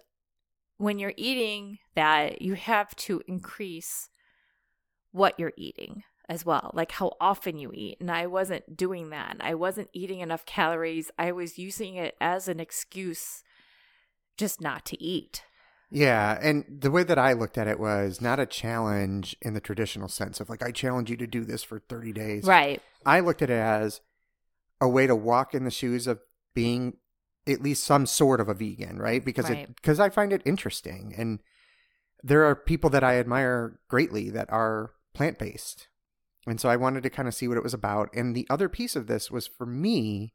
[0.78, 4.10] when you're eating that, you have to increase
[5.12, 7.98] what you're eating as well, like how often you eat.
[8.00, 9.38] And I wasn't doing that.
[9.40, 11.12] I wasn't eating enough calories.
[11.18, 13.44] I was using it as an excuse
[14.38, 15.44] just not to eat.
[15.90, 19.62] Yeah, and the way that I looked at it was not a challenge in the
[19.62, 22.44] traditional sense of like I challenge you to do this for 30 days.
[22.44, 22.82] Right.
[23.06, 24.02] I looked at it as
[24.82, 26.20] a way to walk in the shoes of
[26.54, 26.98] being
[27.48, 29.24] at least some sort of a vegan, right?
[29.24, 29.60] Because Right.
[29.60, 31.40] it because I find it interesting and
[32.24, 35.88] there are people that I admire greatly that are plant-based.
[36.46, 38.10] And so I wanted to kind of see what it was about.
[38.14, 40.34] And the other piece of this was for me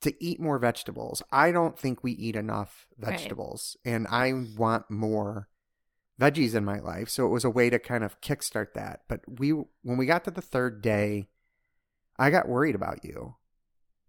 [0.00, 1.22] to eat more vegetables.
[1.30, 3.12] I don't think we eat enough Right.
[3.12, 5.48] vegetables, and I want more
[6.20, 7.08] veggies in my life.
[7.08, 9.02] So it was a way to kind of kickstart that.
[9.08, 11.28] But we, when we got to the third day,
[12.18, 13.36] I got worried about you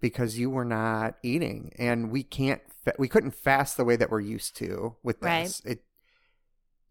[0.02, 4.10] because you were not eating, and we can't, fa- we couldn't fast the way that
[4.12, 5.44] we're used to with Right.
[5.44, 5.62] this.
[5.62, 5.84] It,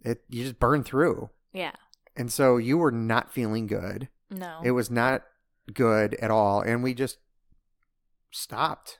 [0.03, 1.73] it, you just burn through, Yeah.
[2.17, 4.09] and so you were not feeling good.
[4.31, 4.61] No.
[4.65, 5.25] It was not
[5.75, 7.19] good at all, and we just
[8.31, 8.99] stopped.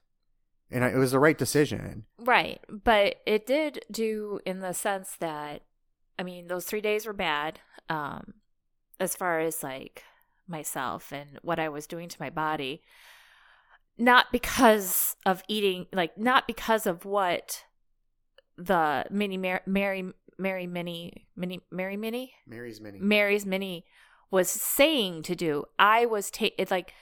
[0.71, 2.05] And it was the right decision.
[2.19, 2.61] Right.
[2.69, 5.63] But it did do in the sense that,
[6.19, 8.35] I mean, those three days were bad um,
[9.01, 10.05] as far as like
[10.47, 12.83] myself and what I was doing to my body.
[13.99, 17.65] Not because of eating, like, not because of what
[18.57, 22.99] the mini Mary, Mary, Mary Mini, Mary Mini, Mary's mini.
[23.01, 23.85] Mary's Mini
[24.31, 25.65] was saying to do.
[25.79, 26.95] I was ta- it's like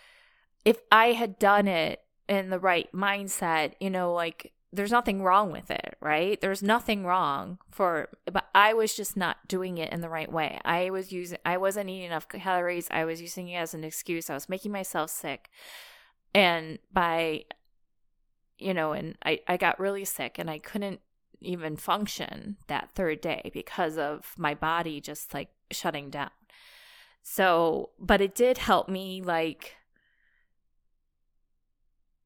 [0.64, 5.51] if I had done it in the right mindset, you know, like there's nothing wrong
[5.51, 6.38] with it, right?
[6.41, 10.61] There's nothing wrong for but I was just not doing it in the right way.
[10.64, 12.88] I was using I wasn't eating enough calories.
[12.91, 14.29] I was using it as an excuse.
[14.29, 15.49] I was making myself sick.
[16.35, 17.45] And by
[18.59, 21.01] you know, and I I got really sick and I couldn't
[21.41, 26.31] even function that third day because of my body just like shutting down.
[27.23, 29.78] So, but it did help me like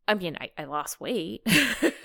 [0.08, 1.46] I mean, I, I lost weight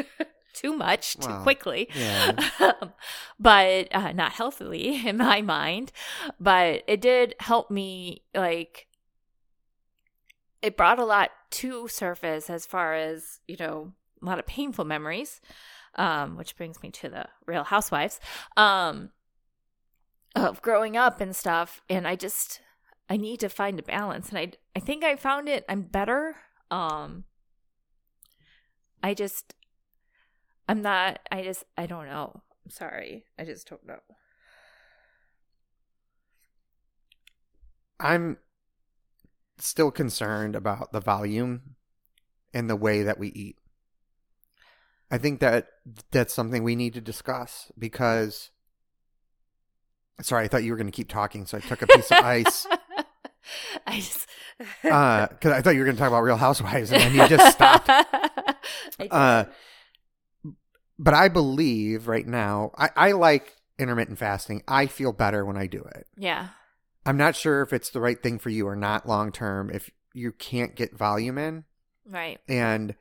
[0.54, 1.44] too much too Wow.
[1.44, 1.90] quickly.
[1.94, 2.36] Yeah.
[2.60, 2.94] Um,
[3.40, 5.92] but uh, not healthily in my mind.
[6.40, 8.88] But it did help me like
[10.62, 14.84] it brought a lot to surface as far as you know a lot of painful
[14.86, 15.40] memories
[15.96, 18.20] um which brings me to the real housewives
[18.58, 19.12] um
[20.36, 22.60] of growing up and stuff and i just
[23.10, 26.36] i need to find a balance and i i think i found it i'm better
[26.72, 27.24] um
[29.04, 29.54] i just
[30.68, 34.00] i'm not i just i don't know i'm sorry i just don't know
[38.00, 38.38] I'm
[39.58, 41.76] still concerned about the volume
[42.54, 43.58] and the way that we eat.
[45.10, 45.68] I think that
[46.12, 48.52] that's something we need to discuss because.
[50.20, 52.18] Sorry, I thought you were going to keep talking, so I took a piece of
[52.24, 52.66] ice
[53.88, 54.28] i just
[54.84, 57.28] uh, because I thought you were going to talk about Real Housewives, and then you
[57.28, 57.88] just stopped.
[59.12, 59.46] Uh,
[61.00, 64.64] but I believe right now, I, I like intermittent fasting.
[64.68, 66.08] I feel better when I do it.
[66.18, 66.50] yeah
[67.06, 69.70] I'm not sure if it's the right thing for you or not long term.
[69.70, 71.64] If you can't get volume in,
[72.10, 72.96] right and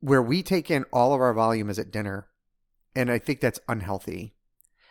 [0.00, 2.28] where we take in all of our volume is at dinner
[2.96, 4.34] and i think that's unhealthy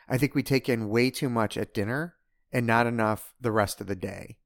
[0.07, 2.15] i think we take in way too much at dinner
[2.51, 4.37] and not enough the rest of the day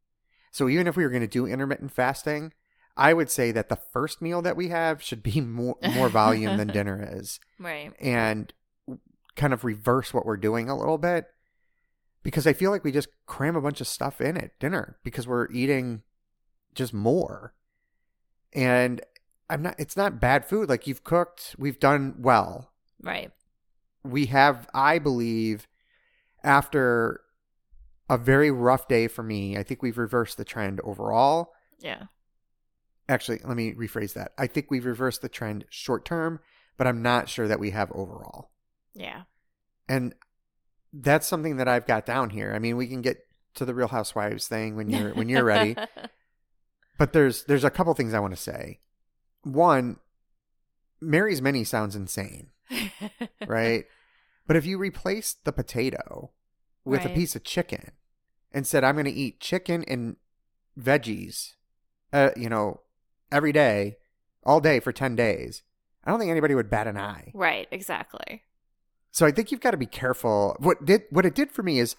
[0.51, 2.53] so even if we were going to do intermittent fasting
[2.97, 6.57] i would say that the first meal that we have should be more more volume
[6.57, 8.53] than dinner is right and
[9.35, 11.25] kind of reverse what we're doing a little bit
[12.23, 15.27] because I feel like we just cram a bunch of stuff in at dinner because
[15.27, 16.03] we're eating
[16.75, 17.53] just more.
[18.53, 19.01] And
[19.49, 22.71] I'm not it's not bad food like you've cooked, we've done well.
[23.01, 23.31] right
[24.03, 25.67] We have I believe
[26.43, 27.21] after
[28.09, 31.53] a very rough day for me, I think we've reversed the trend overall.
[31.79, 32.03] yeah
[33.09, 34.31] Actually, let me rephrase that.
[34.37, 36.39] I think we've reversed the trend short term,
[36.77, 38.51] but I'm not sure that we have overall.
[38.93, 39.23] yeah
[39.91, 40.15] and
[40.93, 42.53] that's something that I've got down here.
[42.53, 45.75] I mean, we can get to the Real Housewives thing when you're when you're ready,
[46.97, 48.79] but there's there's a couple things I want to say.
[49.43, 49.97] One,
[51.01, 52.51] Mary's Mini sounds insane,
[53.47, 53.85] right?
[54.47, 56.31] but if you replace the potato
[56.83, 57.91] with a piece of chicken
[58.51, 60.15] and said, "I'm going to eat chicken and
[60.79, 61.53] veggies,"
[62.13, 62.81] uh, you know,
[63.31, 63.97] every day,
[64.43, 65.63] all day for ten days,
[66.03, 67.31] I don't think anybody would bat an eye.
[67.33, 68.43] right exactly
[69.11, 70.55] So I think you've got to be careful.
[70.59, 71.95] What did what it did for me is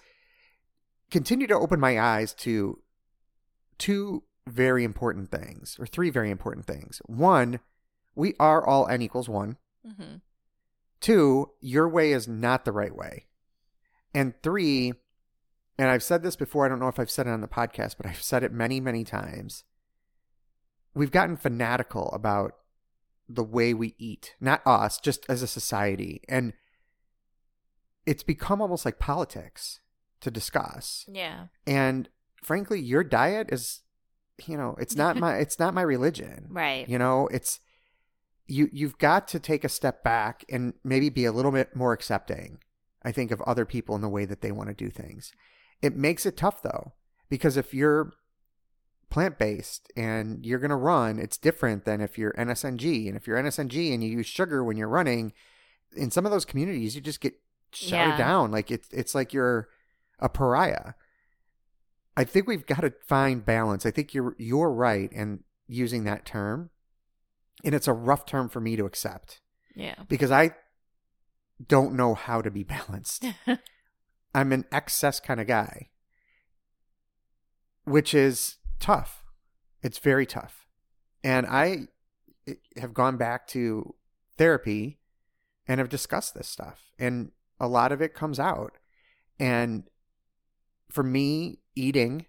[1.11, 2.79] continue to open my eyes to
[3.77, 7.01] two very important things, or three very important things.
[7.05, 7.59] One,
[8.15, 9.57] we are all n equals one.
[9.85, 10.15] hmm
[10.99, 13.25] Two, your way is not the right way.
[14.13, 14.93] And three,
[15.77, 17.95] and I've said this before, I don't know if I've said it on the podcast,
[17.97, 19.63] but I've said it many, many times.
[20.93, 22.53] We've gotten fanatical about
[23.27, 26.21] the way we eat, not us, just as a society.
[26.27, 26.53] And
[28.05, 29.79] it's become almost like politics
[30.21, 31.05] to discuss.
[31.07, 32.09] yeah And
[32.43, 33.81] frankly, your diet is,
[34.45, 36.47] you know, it's not my, it's not my religion.
[36.49, 37.59] right You know, it's
[38.45, 41.93] you you've got to take a step back and maybe be a little bit more
[41.93, 42.59] accepting,
[43.03, 45.31] I think, of other people and the way that they want to do things.
[45.81, 46.93] It makes it tough though,
[47.29, 48.13] because if you're
[49.13, 53.07] plant based and you're gonna run, it's different than if you're NSNG.
[53.07, 55.33] And if you're NSNG and you use sugar when you're running,
[55.95, 57.35] in some of those communities you just get
[57.71, 58.17] shouted Yeah.
[58.17, 58.51] down.
[58.51, 59.69] Like it's it's like you're
[60.19, 60.93] a pariah.
[62.15, 63.85] I think we've got to find balance.
[63.85, 66.69] I think you're you're right in using that term.
[67.63, 69.39] And it's a rough term for me to accept
[69.75, 70.51] yeah because I
[71.67, 73.25] don't know how to be balanced.
[74.35, 75.89] I'm an excess kind of guy,
[77.85, 79.23] which is tough.
[79.81, 80.67] It's very tough.
[81.23, 81.87] And I
[82.75, 83.95] have gone back to
[84.37, 84.99] therapy
[85.67, 86.91] and have discussed this stuff.
[86.99, 88.73] And a lot of it comes out.
[89.39, 89.85] And
[90.91, 92.25] for me, eating,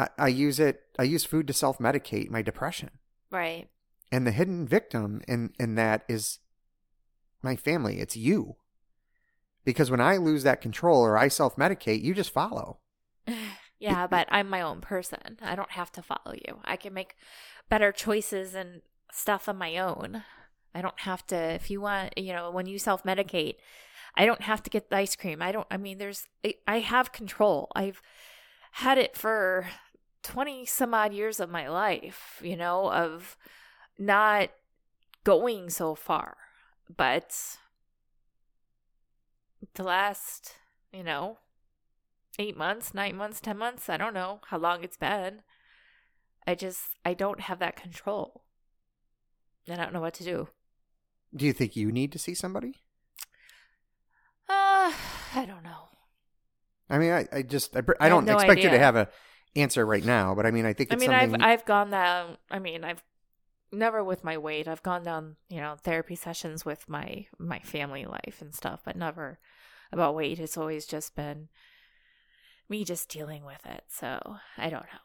[0.00, 2.90] I, I use it, I use food to self medicate my depression.
[3.30, 3.68] right
[4.10, 6.38] And the hidden victim in, in that is
[7.42, 8.00] my family.
[8.00, 8.56] It's you.
[9.64, 12.78] Because when I lose that control or I self medicate, you just follow.
[13.82, 15.38] yeah but i'm my own person.
[15.42, 16.60] I don't have to follow you.
[16.64, 17.16] I can make
[17.68, 20.22] better choices and stuff on my own.
[20.74, 23.56] I don't have to if you want you know when you self-medicate
[24.16, 25.42] i don't have to get the ice cream.
[25.42, 27.70] I don't i mean there's I- i have control.
[27.74, 28.00] I've
[28.72, 29.68] had it for
[30.22, 33.36] 20 some odd years of my life you know of
[33.98, 34.50] not
[35.24, 36.36] going so far.
[36.94, 37.36] But
[39.74, 40.54] the last
[40.92, 41.38] you know
[42.38, 43.88] eight months, nine months, ten months.
[43.88, 45.42] I don't know how long it's been.
[46.46, 48.42] I just I don't have that control.
[49.68, 50.48] And I don't know what to do.
[51.34, 52.82] Do you think you need to see somebody?
[54.48, 54.92] Uh
[55.34, 55.88] I don't know.
[56.90, 58.96] I mean, I, I just, I, I I don't have no expect you to have
[58.96, 59.08] a
[59.56, 61.40] answer right now, but I mean, I think I mean, something...
[61.40, 62.36] I've, I've gone down.
[62.50, 63.02] I mean, I've
[63.70, 64.68] never with my weight.
[64.68, 68.96] I've gone down, you know, therapy sessions with my my family life and stuff, but
[68.96, 69.38] never
[69.90, 70.38] about weight.
[70.38, 71.48] It's always just been
[72.68, 73.84] me just dealing with it.
[73.88, 74.98] So I don't know.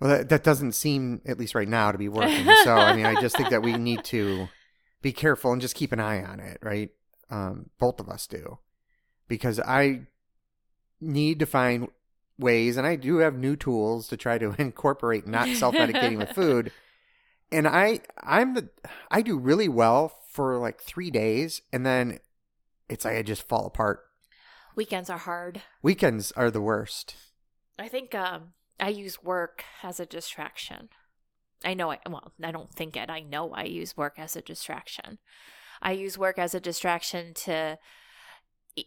[0.00, 2.44] well, that, that doesn't seem, at least right now, to be working.
[2.64, 4.48] so, I mean, I just think that we need to
[5.02, 6.90] be careful and just keep an eye on it, right?
[7.30, 8.58] Um, both of us do.
[9.28, 10.06] Because I
[11.00, 11.88] need to find
[12.38, 16.30] ways, and I do have new tools to try to incorporate not self medicating with
[16.30, 16.72] food.
[17.52, 18.68] And I, I'm the,
[19.10, 22.20] I do really well for like three days, and then
[22.88, 24.04] it's like I just fall apart.
[24.76, 25.62] Weekends are hard.
[25.82, 27.16] Weekends are the worst.
[27.78, 30.88] I think um, I use work as a distraction.
[31.64, 33.10] I know I well, I don't think it.
[33.10, 35.18] I know I use work as a distraction.
[35.82, 37.78] I use work as a distraction to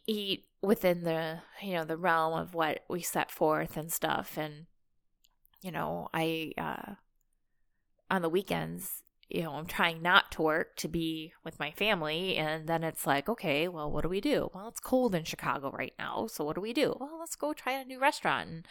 [0.08, 4.65] eat within the you know the realm of what we set forth and stuff and
[5.62, 6.93] you know i uh
[8.10, 12.36] on the weekends you know i'm trying not to work to be with my family
[12.36, 15.71] and then it's like okay well what do we do well it's cold in chicago
[15.71, 18.67] right now so what do we do well let's go try a new restaurant and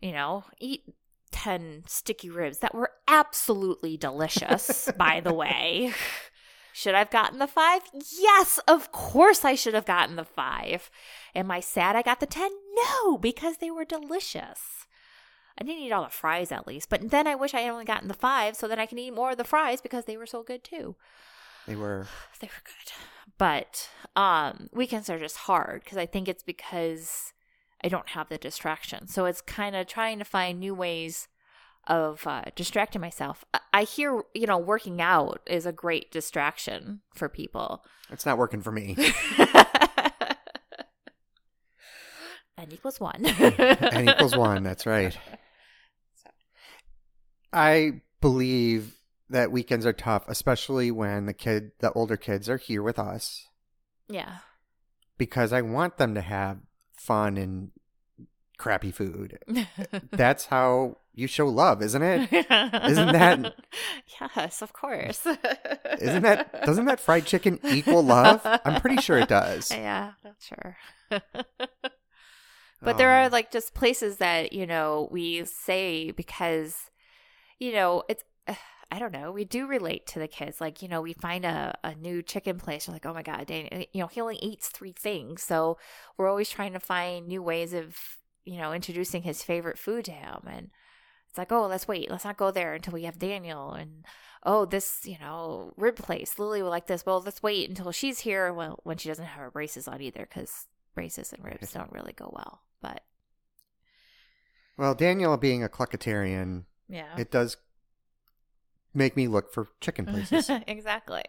[0.00, 0.82] you know eat
[1.30, 5.92] 10 sticky ribs that were absolutely delicious by the way
[6.72, 7.82] should I've gotten the five?
[7.92, 10.90] Yes, of course I should have gotten the five.
[11.34, 12.50] Am I sad I got the 10?
[12.74, 14.79] No, because they were delicious.
[15.60, 17.84] I didn't eat all the fries at least, but then I wish I had only
[17.84, 20.24] gotten the five so that I can eat more of the fries because they were
[20.26, 20.96] so good too.
[21.66, 22.06] They were.
[22.40, 22.92] They were good.
[23.36, 27.32] But um, weekends are just hard because I think it's because
[27.84, 29.06] I don't have the distraction.
[29.08, 31.28] So it's kind of trying to find new ways
[31.86, 33.44] of uh, distracting myself.
[33.52, 37.84] I- I hear, you know, working out is a great distraction for people.
[38.10, 38.96] It's not working for me.
[42.58, 43.24] N equals one.
[43.40, 44.62] N equals one.
[44.62, 45.16] That's right.
[47.52, 48.96] I believe
[49.28, 53.46] that weekends are tough, especially when the kid, the older kids, are here with us,
[54.08, 54.38] Yeah.
[55.18, 56.58] because I want them to have
[56.96, 57.70] fun and
[58.58, 59.38] crappy food.
[60.10, 62.32] That's how you show love, isn't it?
[62.32, 63.54] Isn't that-
[64.36, 65.24] Yes, of course.
[65.26, 68.40] Isn't that doesn't that fried chicken equal love?
[68.44, 69.70] I'm pretty sure it does.
[69.74, 70.76] Yeah, not sure.
[72.82, 76.89] but there Um, are like just places that, you know, we say because,
[77.60, 78.54] you know, it's, uh,
[78.90, 80.60] I don't know, we do relate to the kids.
[80.60, 82.88] Like, you know, we find a, a new chicken place.
[82.88, 85.44] You're like, oh my God, Danny, you know, he only eats three things.
[85.44, 85.78] So
[86.16, 87.96] we're always trying to find new ways of,
[88.44, 90.40] you know, introducing his favorite food to him.
[90.48, 90.70] And
[91.28, 92.10] it's like, oh, let's wait.
[92.10, 93.72] Let's not go there until we have Daniel.
[93.72, 94.04] And,
[94.42, 96.38] oh, this, you know, rib place.
[96.38, 97.06] Lily will like this.
[97.06, 98.52] Well, let's wait until she's here.
[98.52, 102.14] Well, when she doesn't have her braces on either, because braces and ribs don't really
[102.14, 102.62] go well.
[102.80, 103.02] But
[104.76, 107.14] Well, Daniel being a cluckatarian, yeah.
[107.18, 107.56] it does
[108.94, 110.50] make me look for chicken places.
[110.66, 111.22] exactly.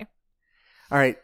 [0.91, 1.17] All right.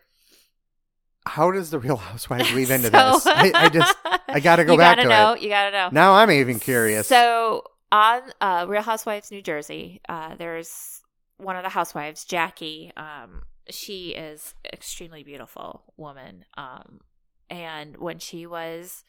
[1.26, 3.28] How does the Real Housewives weave into So- this?
[3.28, 3.96] I, I just
[4.30, 5.34] I got to go you back gotta to know.
[5.34, 5.42] it.
[5.42, 5.90] You gotta know.
[5.92, 7.08] Now I'm even curious.
[7.08, 11.02] So on uh, Real Housewives New Jersey, uh, there's
[11.38, 12.92] one of the housewives, Jackie.
[12.96, 16.46] Um, she is extremely beautiful woman.
[16.58, 17.02] Um,
[17.50, 19.04] and when she was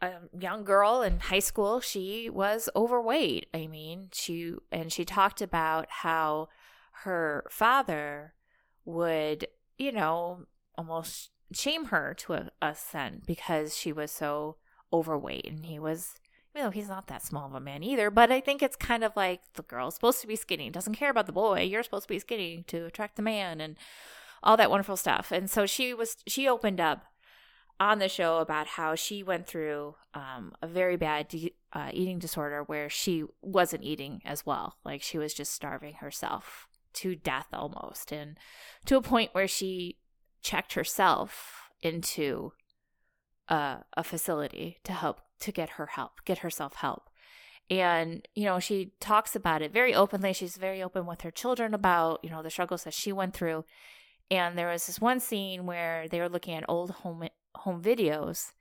[0.00, 3.46] a um, young girl in high school, she was overweight.
[3.52, 6.48] I mean, she and she talked about how
[7.02, 8.34] her father
[8.84, 9.46] would,
[9.78, 12.76] you know, almost shame her to a, a
[13.26, 14.56] because she was so
[14.92, 16.14] overweight and he was
[16.54, 19.04] you know he's not that small of a man either but i think it's kind
[19.04, 22.04] of like the girl's supposed to be skinny doesn't care about the boy you're supposed
[22.04, 23.76] to be skinny to attract the man and
[24.42, 27.04] all that wonderful stuff and so she was she opened up
[27.78, 32.18] on the show about how she went through um, a very bad de- uh, eating
[32.18, 37.48] disorder where she wasn't eating as well like she was just starving herself to death
[37.52, 38.38] almost and
[38.86, 39.98] to a point where she
[40.42, 42.52] checked herself into
[43.48, 47.10] uh, a facility to help to get her help, get herself help.
[47.68, 50.32] And, you know, she talks about it very openly.
[50.32, 53.64] She's very open with her children about, you know, the struggles that she went through.
[54.30, 57.28] And there was this one scene where they were looking at old home
[57.58, 58.52] home videos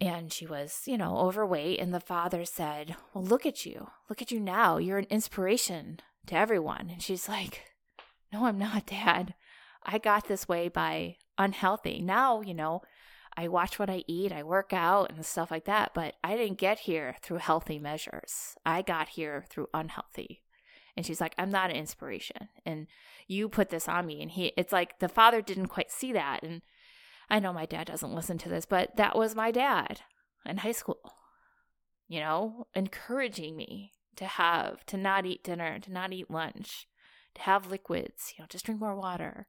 [0.00, 3.88] and she was, you know, overweight and the father said, "Well, look at you.
[4.08, 4.76] Look at you now.
[4.78, 7.62] You're an inspiration to everyone." And she's like,
[8.32, 9.34] "No, I'm not, dad.
[9.82, 12.00] I got this way by unhealthy.
[12.00, 12.82] Now, you know,
[13.36, 16.58] I watch what I eat, I work out and stuff like that, but I didn't
[16.58, 18.56] get here through healthy measures.
[18.64, 20.42] I got here through unhealthy.
[20.96, 22.48] And she's like, I'm not an inspiration.
[22.64, 22.86] And
[23.28, 24.22] you put this on me.
[24.22, 26.42] And he, it's like the father didn't quite see that.
[26.42, 26.62] And
[27.28, 30.00] I know my dad doesn't listen to this, but that was my dad
[30.44, 31.14] in high school.
[32.08, 36.86] you know, encouraging me to have, to not eat dinner, to not eat lunch,
[37.34, 39.46] to have liquids, you know, just drink more water,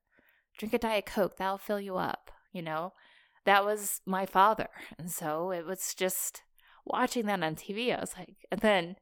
[0.58, 2.94] drink a Diet Coke, that'll fill you up, you know.
[3.46, 4.68] That was my father.
[4.98, 6.42] And so it was just
[6.86, 7.96] watching that on TV.
[7.96, 8.96] I was like, and then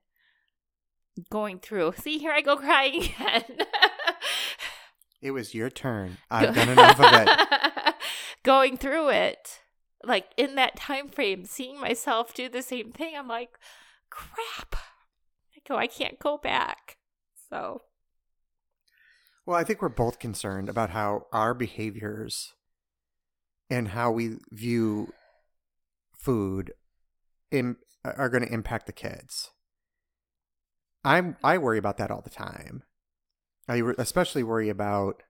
[1.32, 3.44] going through, see, here I go crying again.
[5.22, 6.18] It was your turn.
[6.30, 7.72] I've done enough of it.
[8.46, 9.60] Going through it
[10.04, 13.58] like in that time frame seeing myself do the same thing i'm like
[14.10, 16.98] crap i go oh, i can't go back
[17.50, 17.82] so
[19.46, 22.54] Well, I think we're both concerned about how our behaviors
[23.70, 25.14] and how we view
[26.18, 26.74] food
[27.52, 29.52] Im- uh, are going to impact the kids.
[31.04, 32.84] I'm I worry about that all the time.
[33.68, 35.22] I especially worry about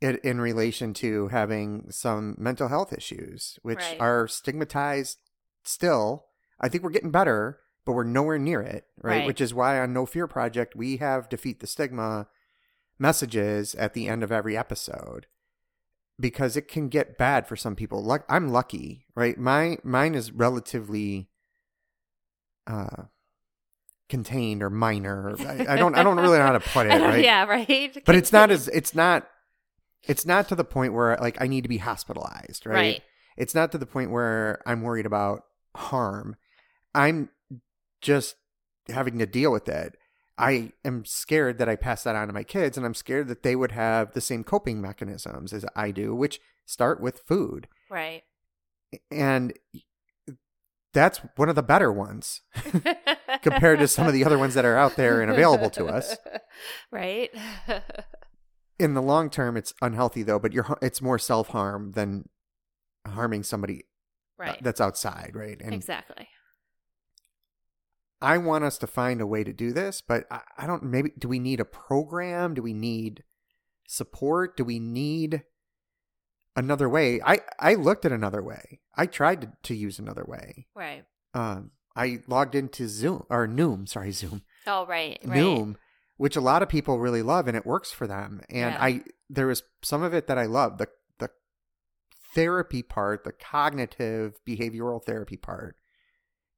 [0.00, 4.00] it in relation to having some mental health issues, which Right.
[4.00, 5.18] are stigmatized
[5.64, 6.26] still.
[6.60, 9.18] I think we're getting better, but we're nowhere near it, right?
[9.18, 9.26] Right.
[9.26, 12.28] Which is why on No Fear Project we have defeat the stigma
[12.98, 15.26] messages at the end of every episode
[16.20, 18.02] because it can get bad for some people.
[18.02, 19.38] Luck I'm lucky, right?
[19.38, 21.28] My mine is relatively
[22.66, 23.04] uh
[24.08, 25.34] contained or minor.
[25.40, 27.22] I, I don't I don't really know how to put it, right?
[27.24, 29.28] yeah right But it's not as it's not
[30.04, 32.74] it's not to the point where like I need to be hospitalized, right?
[32.74, 33.02] right
[33.36, 35.44] It's not to the point where I'm worried about
[35.76, 36.36] harm.
[36.94, 37.30] I'm
[38.00, 38.36] just
[38.88, 39.96] having to deal with it.
[40.38, 43.42] I am scared that I pass that on to my kids, and I'm scared that
[43.42, 47.66] they would have the same coping mechanisms as I do, which start with food.
[47.90, 48.22] right
[49.10, 49.52] And
[50.94, 52.40] that's one of the better ones
[53.42, 56.16] compared to some of the other ones that are out there and available to us.
[56.90, 57.30] right
[58.78, 62.28] In the long term, it's unhealthy though, but you're it's more self harm than
[63.06, 63.84] harming somebody
[64.40, 65.60] uh, right that's outside, right?
[65.60, 66.28] And exactly
[68.20, 70.82] I want us to find a way to do this, but I, I don't.
[70.82, 72.54] Maybe do we need a program?
[72.54, 73.22] Do we need
[73.86, 74.56] support?
[74.56, 75.44] Do we need
[76.56, 77.20] another way?
[77.24, 78.80] I I looked at another way.
[78.96, 80.66] I tried to, to use another way.
[80.74, 83.88] right Um, I logged into Zoom or Noom.
[83.88, 84.42] Sorry, Zoom.
[84.66, 85.76] oh right right Noom,
[86.18, 88.42] which a lot of people really love, and it works for them.
[88.50, 88.78] And Yeah.
[88.84, 90.88] I there was some of it that I love the
[91.18, 91.30] the
[92.34, 95.76] therapy part, the cognitive behavioral therapy part,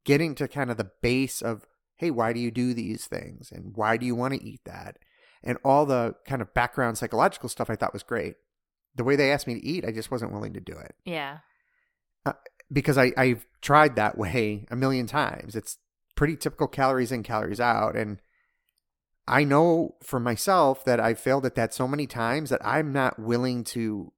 [0.04, 1.64] getting to kind of the base of
[1.96, 4.98] hey, why do you do these things, and why do you want to eat that,
[5.42, 7.70] and all the kind of background psychological stuff.
[7.70, 8.34] I thought was great.
[8.96, 11.38] The way they asked me to eat, I just wasn't willing to do it yeah
[12.26, 12.32] uh,
[12.72, 15.56] because I, I've tried that way a million times.
[15.56, 15.78] It's
[16.16, 17.96] pretty typical calories in, calories out.
[17.96, 18.18] And
[19.30, 23.18] I know for myself that I've failed at that so many times that I'm not
[23.18, 24.12] willing to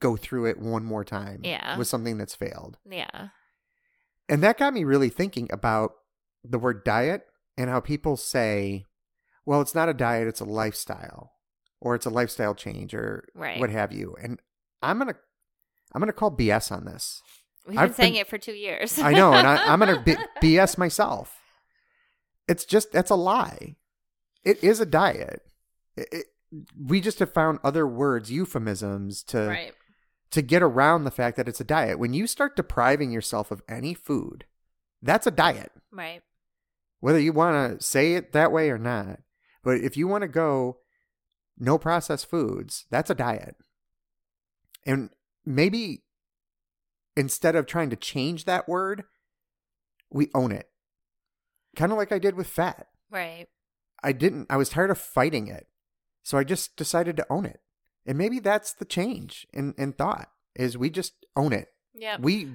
[0.00, 1.76] go through it one more time Yeah.
[1.78, 2.78] with something that's failed.
[2.88, 3.28] yeah
[4.28, 5.92] And that got me really thinking about
[6.42, 7.22] the word diet
[7.56, 8.84] and how people say,
[9.44, 11.32] well, it's not a diet, it's a lifestyle
[11.80, 13.60] or it's a lifestyle change or Right.
[13.60, 14.16] what have you.
[14.20, 14.40] And
[14.82, 15.16] I'm going to
[15.92, 17.22] I'm going to call BS on this.
[17.66, 19.94] we've I've been saying been- it for two years I know, and I, I'm going
[20.04, 21.38] to B- BS myself.
[22.48, 23.76] It's just that's a lie.
[24.46, 25.42] It is a diet.
[25.96, 26.26] It, it,
[26.80, 29.72] we just have found other words, euphemisms to right
[30.30, 31.98] to get around the fact that it's a diet.
[31.98, 34.44] When you start depriving yourself of any food,
[35.02, 35.72] that's a diet.
[35.90, 36.22] right
[37.00, 39.20] Whether you want to say it that way or not,
[39.62, 40.78] but if you want to go
[41.58, 43.56] no processed foods, that's a diet.
[44.84, 45.10] And
[45.44, 46.04] maybe
[47.16, 49.04] instead of trying to change that word,
[50.10, 50.68] we own it.
[51.74, 52.86] Kind of like I did with fat.
[53.10, 53.48] right
[54.02, 55.66] I didn't, I was tired of fighting it.
[56.22, 57.60] So I just decided to own it.
[58.06, 61.68] And maybe that's the change in, in thought is we just own it.
[61.94, 62.46] yeah We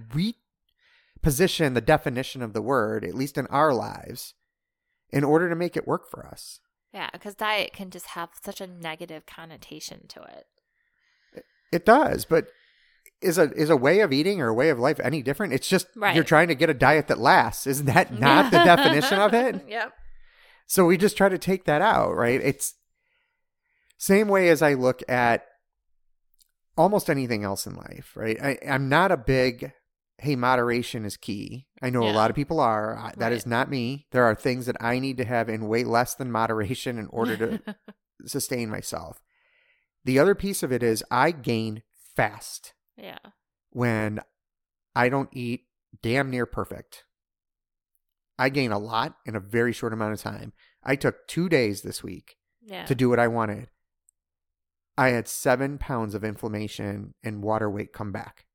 [1.24, 4.34] reposition the definition of the word, at least in our lives,
[5.12, 6.60] in order to make it work for us.
[6.94, 12.48] yeah because diet can just have such a negative connotation to it It does, but
[13.22, 15.54] is a is a way of eating or a way of life any different?
[15.54, 16.16] It's just Right.
[16.16, 17.68] you're trying to get a diet that lasts.
[17.68, 19.64] Isn't that not the definition of it?
[19.68, 19.94] yep
[20.72, 22.40] So we just try to take that out, right?
[22.42, 22.76] It's
[23.98, 25.44] same way as I look at
[26.78, 28.42] almost anything else in life, right?
[28.42, 29.74] I, I'm not a big
[30.18, 31.68] hey, moderation is key.
[31.82, 32.96] I know a lot of people are.
[32.98, 33.50] I, that is Right.
[33.50, 34.08] not me.
[34.12, 37.36] There are things that I need to have in way less than moderation in order
[37.36, 37.76] to
[38.26, 39.22] sustain myself.
[40.06, 41.84] The other piece of it is I gain
[42.16, 43.18] fast yeah
[43.72, 44.22] when
[44.96, 45.66] I don't eat
[46.02, 47.04] damn near perfect.
[48.42, 50.54] I gain a lot in a very short amount of time.
[50.84, 53.70] I took two days this week yeah to do what I wanted.
[54.98, 58.46] I had seven pounds of inflammation and water weight come back.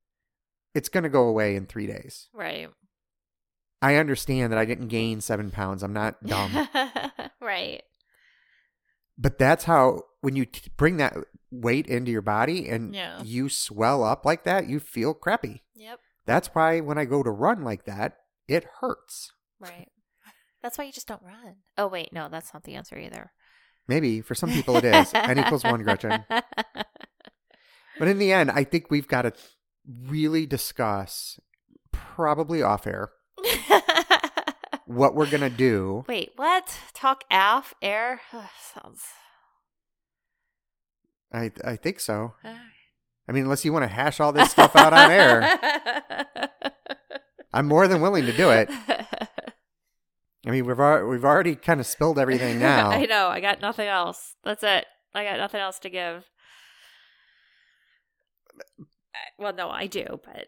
[0.75, 2.29] It's going to go away in three days.
[2.33, 2.69] right
[3.81, 5.83] I understand that I didn't gain seven pounds.
[5.83, 6.67] I'm not dumb.
[7.41, 7.81] right.
[9.17, 11.15] but that's how when you t- bring that
[11.51, 13.21] weight into your body and Yeah.
[13.23, 15.63] you swell up like that, you feel crappy.
[15.75, 15.99] Yep.
[16.25, 18.17] That's why when I go to run like that,
[18.47, 19.31] it hurts.
[19.59, 19.87] Right.
[20.61, 21.57] That's why you just don't run.
[21.77, 23.31] Oh wait, no, that's not the answer either.
[23.87, 25.11] Maybe for some people it is.
[25.13, 26.25] N equals one, Gretchen.
[27.99, 29.33] But in the end, I think we've got to
[30.07, 31.39] really discuss,
[31.91, 33.11] probably off air,
[34.85, 36.05] what we're going to do.
[36.07, 36.79] wait, what?
[36.93, 38.21] Talk off air?
[38.73, 39.01] Sounds.
[41.33, 42.33] I, I think so.
[42.43, 45.59] I mean, unless you want to hash all this stuff out on air,
[47.53, 48.69] I'm more than willing to do it.
[50.45, 52.89] I mean, we've al- we've already kind of spilled everything now.
[52.91, 53.27] I know.
[53.27, 54.35] I got nothing else.
[54.43, 54.85] That's it.
[55.13, 56.25] I got nothing else to give.
[59.39, 60.47] Well, no, I do, but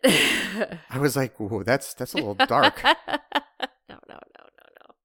[0.89, 4.95] I was like, "Whoa, that's that's a little dark." no, no, no, no, no.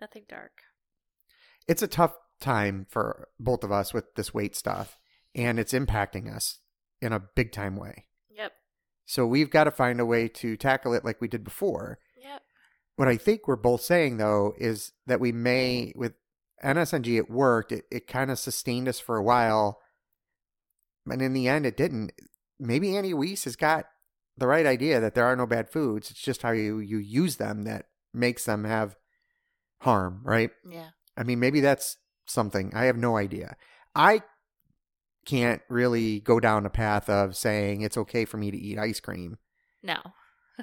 [0.00, 0.52] Nothing dark.
[1.68, 4.98] it's a tough time for both of us with this weight stuff,
[5.34, 6.58] and it's impacting us
[7.00, 8.06] in a big time way.
[8.30, 8.52] Yep.
[9.06, 11.98] So we've got to find a way to tackle it like we did before.
[13.00, 16.12] What I think we're both saying though is that we may with
[16.62, 17.72] NSNG it worked.
[17.72, 19.80] It it kind of sustained us for a while,
[21.06, 22.12] but in the end it didn't.
[22.58, 23.86] Maybe Annie Weiss has got
[24.36, 26.10] the right idea that there are no bad foods.
[26.10, 28.96] It's just how you you use them that makes them have
[29.80, 30.50] harm, right?
[30.68, 30.90] Yeah.
[31.16, 31.96] I mean, maybe that's
[32.26, 32.70] something.
[32.74, 33.56] I have no idea.
[33.94, 34.20] I
[35.24, 39.00] can't really go down a path of saying it's okay for me to eat ice
[39.00, 39.38] cream.
[39.82, 39.96] No.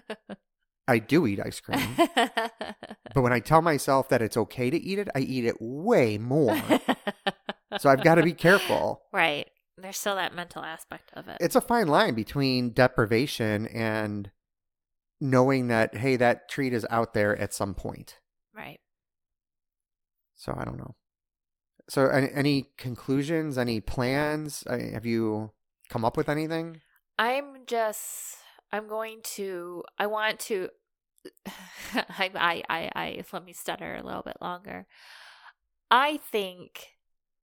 [0.88, 1.80] I do eat ice cream.
[2.16, 6.18] but when I tell myself that it's okay to eat it, I eat it way
[6.18, 6.58] more.
[7.78, 9.02] so I've got to be careful.
[9.14, 9.50] right.
[9.78, 11.38] There's still that mental aspect of it.
[11.40, 14.32] It's a fine line between deprivation and
[15.22, 18.20] knowing that, hey, that treat is out there at some point.
[18.56, 18.80] right.
[20.36, 20.96] So I don't know.
[21.90, 24.64] So any, any conclusions, any plans?
[24.70, 25.52] I, have you
[25.90, 26.82] come up with anything?
[27.18, 28.38] I'm just
[28.72, 30.70] I'm going to I want to
[31.93, 34.86] I I I, I let me stutter a little bit longer.
[35.89, 36.88] I think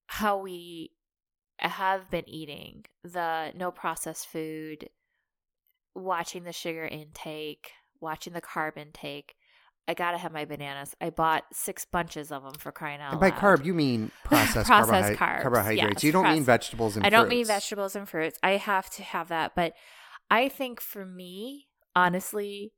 [0.07, 0.91] how we
[1.59, 4.89] have been eating the no processed food,
[5.95, 7.71] watching the sugar intake,
[8.01, 9.35] watching the carb intake.
[9.87, 10.95] I gotta have my bananas.
[11.01, 13.39] I bought six bunches of them for crying out And by loud.
[13.39, 16.03] carb, you mean processed, Processed carbs, carbohydrates.
[16.03, 17.15] yes, you don't mean vegetables and fruits.
[17.15, 18.39] I don't mean vegetables and fruits.
[18.43, 19.75] I have to have that, but
[20.31, 22.73] I think for me, honestly,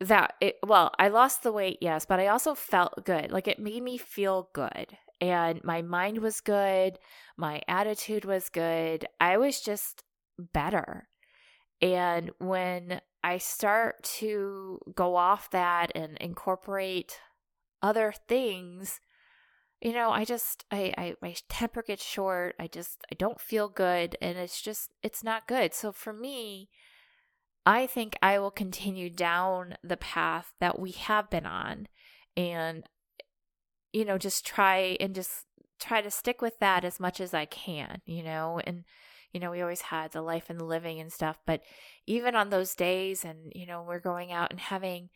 [0.00, 3.30] that it well, I lost the weight, yes, but I also felt good.
[3.30, 4.96] Like it made me feel good.
[5.20, 6.98] And my mind was good,
[7.36, 9.06] my attitude was good.
[9.20, 10.02] I was just
[10.38, 11.08] better.
[11.82, 17.20] And when I start to go off that and incorporate
[17.82, 19.00] other things,
[19.80, 22.54] you know, I just I, I my temper gets short.
[22.58, 25.72] I just I don't feel good and it's just it's not good.
[25.74, 26.68] So for me,
[27.64, 31.88] I think I will continue down the path that we have been on
[32.36, 32.84] and
[33.92, 35.46] you know, just try and just
[35.80, 38.84] try to stick with that as much as I can, you know, and
[39.32, 41.62] you know, we always had the life and the living and stuff, but
[42.06, 45.08] even on those days and you know, we're going out and having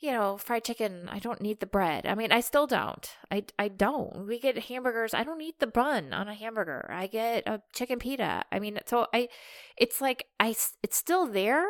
[0.00, 2.06] you know, fried chicken, I don't need the bread.
[2.06, 3.08] I mean, I still don't.
[3.30, 4.26] I, I don't.
[4.26, 5.12] We get hamburgers.
[5.12, 6.88] I don't eat the bun on a hamburger.
[6.92, 8.44] I get a chicken pita.
[8.52, 9.28] I mean, so I,
[9.76, 11.66] it's like, I, it's still there.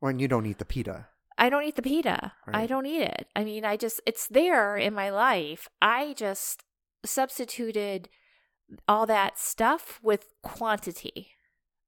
[0.00, 1.06] When you don't eat the pita.
[1.38, 2.32] I don't eat the pita.
[2.52, 3.26] I don't eat it.
[3.34, 5.68] I mean, I just, it's there in my life.
[5.82, 6.62] I just
[7.04, 8.08] substituted
[8.86, 11.30] all that stuff with quantity.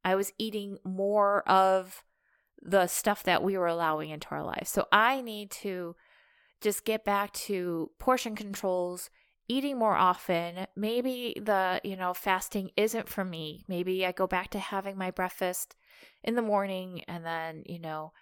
[0.04, 2.02] I was eating more of
[2.62, 4.66] the stuff that we were allowing into our life.
[4.66, 5.94] So I need to
[6.60, 9.10] just get back to portion controls,
[9.48, 10.66] eating more often.
[10.74, 13.64] Maybe the, you know, fasting isn't for me.
[13.68, 15.76] Maybe I go back to having my breakfast
[16.24, 18.12] in the morning and then, you know,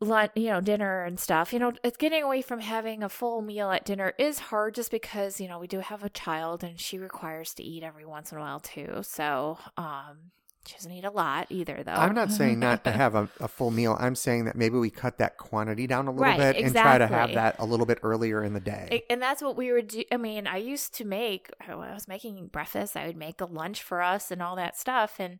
[0.00, 1.52] lunch, you know, dinner and stuff.
[1.52, 4.90] You know, it's getting away from having a full meal at dinner is hard just
[4.90, 8.32] because, you know, we do have a child and she requires to eat every once
[8.32, 9.00] in a while too.
[9.02, 10.30] So, um,
[10.66, 11.92] she doesn't eat a lot either though.
[11.92, 13.96] I'm not saying not to have a, a full meal.
[13.98, 16.98] I'm saying that maybe we cut that quantity down a little Right, bit and try
[16.98, 17.34] to have exactly.
[17.34, 19.04] that a little bit earlier in the day.
[19.08, 22.48] And that's what we were do I mean, I used to make I was making
[22.48, 25.38] breakfast, I would make a lunch for us and all that stuff and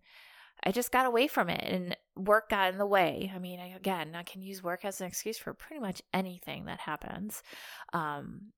[0.65, 3.31] I just got away from it and work got in the way.
[3.33, 6.65] I mean, I, again, I can use work as an excuse for pretty much anything
[6.65, 7.43] that happens.
[7.93, 8.53] Um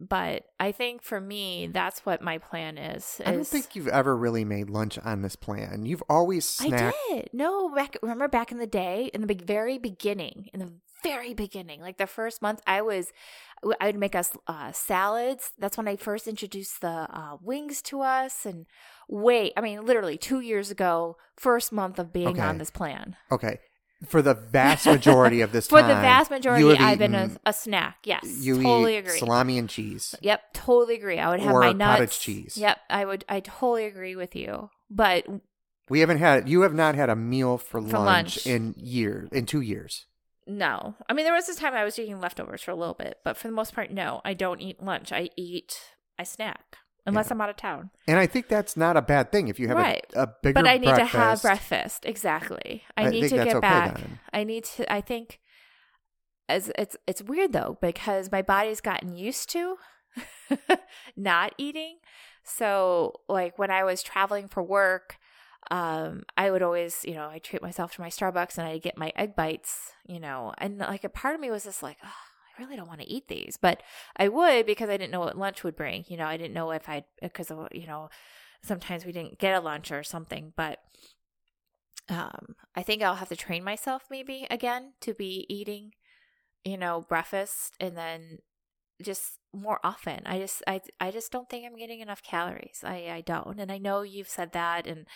[0.00, 3.20] but I think for me, that's what my plan is.
[3.24, 5.84] I don't think you've ever really made lunch on this plan.
[5.84, 6.92] You've always snacked.
[6.92, 7.30] I did.
[7.32, 10.72] No, back remember back in the day, in the big, very beginning, in the
[11.02, 13.12] very beginning, like the first month, I was,
[13.80, 15.52] I would make us uh, salads.
[15.58, 18.44] That's when I first introduced the uh, wings to us.
[18.46, 18.66] And
[19.08, 22.42] wait, I mean, literally two years ago, first month of being Okay.
[22.42, 23.16] on this plan.
[23.30, 23.58] Okay.
[24.06, 27.52] For the vast majority of this For time, the vast majority, I've been a, a
[27.52, 27.98] snack.
[28.04, 29.18] Yes, You totally eat agree.
[29.18, 30.14] salami and cheese.
[30.22, 31.18] Yep, totally agree.
[31.18, 31.98] I would have Or my nuts.
[31.98, 32.56] cottage cheese.
[32.56, 33.24] Yep, I would.
[33.28, 34.70] I totally agree with you.
[34.90, 35.26] But
[35.90, 36.48] We haven't had.
[36.48, 38.46] You have not had a meal for, For lunch, lunch.
[38.46, 39.28] in years.
[39.32, 40.06] In two years.
[40.46, 40.94] No.
[41.08, 43.36] I mean, there was this time I was eating leftovers for a little bit, but
[43.36, 45.12] for the most part, no, I don't eat lunch.
[45.12, 45.76] I eat,
[46.18, 47.32] I snack, unless Yeah.
[47.34, 47.90] I'm out of town.
[48.06, 50.04] And I think that's not a bad thing if you have Right.
[50.14, 50.54] a, a bigger.
[50.54, 51.70] But I need to have breakfast.
[51.70, 52.06] breakfast.
[52.06, 52.84] Exactly.
[52.96, 53.98] I, I need to get okay back.
[53.98, 54.20] then.
[54.32, 55.40] I need to, I think,
[56.48, 59.76] as it's, it's weird though, because my body's gotten used to
[61.16, 61.98] not eating.
[62.42, 65.16] So, like, when I was traveling for work,
[65.70, 68.96] um, I would always, you know, I treat myself to my Starbucks and I get
[68.98, 72.08] my egg bites, you know, and like a part of me was just like, oh,
[72.60, 73.82] I really don't want to eat these, but
[74.16, 76.04] I would because I didn't know what lunch would bring.
[76.08, 78.10] You know, I didn't know if I'd because of you know,
[78.62, 80.78] sometimes we didn't get a lunch or something, but
[82.08, 85.92] um, I think I'll have to train myself maybe again to be eating,
[86.64, 88.38] you know, breakfast and then
[89.02, 90.22] just more often.
[90.26, 92.80] I just I I just don't think I'm getting enough calories.
[92.84, 95.06] I I don't, and I know you've said that, and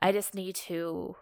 [0.00, 1.16] I just need to.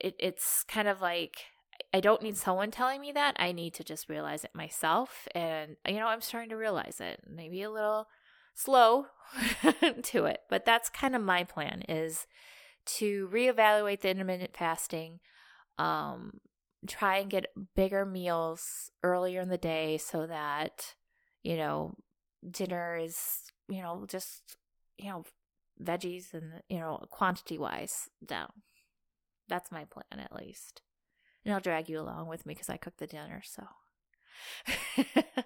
[0.00, 1.44] It it's kind of like
[1.92, 3.36] I don't need someone telling me that.
[3.38, 7.22] I need to just realize it myself, and you know I'm starting to realize it.
[7.28, 8.08] Maybe a little
[8.54, 9.06] slow
[10.02, 12.26] to it, but that's kind of my plan is
[12.86, 15.20] to reevaluate the intermittent fasting.
[15.78, 16.40] Um,
[16.86, 20.94] try and get bigger meals earlier in the day so that
[21.42, 21.94] you know
[22.48, 24.56] dinner is you know just
[24.98, 25.24] you know
[25.82, 28.50] veggies and you know quantity wise down
[29.48, 30.82] that's my plan at least
[31.46, 33.62] and i'll drag you along with me because i cook the dinner so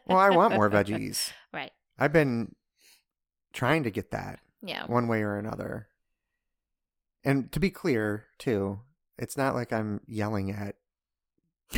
[0.07, 1.31] Well, I want more veggies.
[1.53, 2.55] right I've been
[3.53, 5.87] trying to get that yeah one way or another.
[7.23, 8.81] And to be clear, too,
[9.19, 10.77] it's not like I'm yelling at.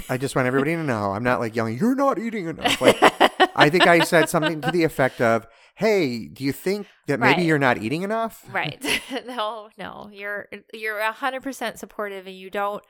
[0.08, 1.76] I just want everybody to know I'm not like yelling.
[1.78, 2.80] You're not eating enough.
[2.80, 2.96] Like
[3.56, 7.38] I think I said something to the effect of, "Hey, do you think that maybe
[7.40, 7.46] Right.
[7.46, 8.82] you're not eating enough?" right
[9.26, 12.82] no no you're you're a hundred percent supportive and you don't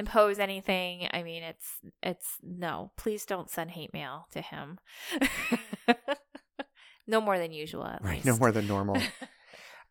[0.00, 1.68] impose anything i mean it's
[2.02, 4.78] it's no please don't send hate mail to him
[7.06, 8.26] no more than usual at Right, least.
[8.26, 8.96] no more than normal.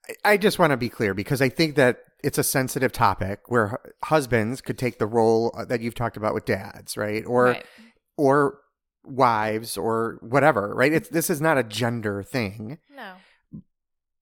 [0.07, 3.41] I- I just want to be clear because I think that it's a sensitive topic
[3.47, 7.23] where husbands could take the role uh, that you've talked about with dads, right?
[7.27, 7.65] Or Right.
[8.17, 8.59] or
[9.03, 10.91] wives or whatever, right?
[10.93, 12.79] It's this is not a gender thing.
[12.95, 13.13] no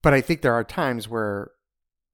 [0.02, 1.50] but I think there are times where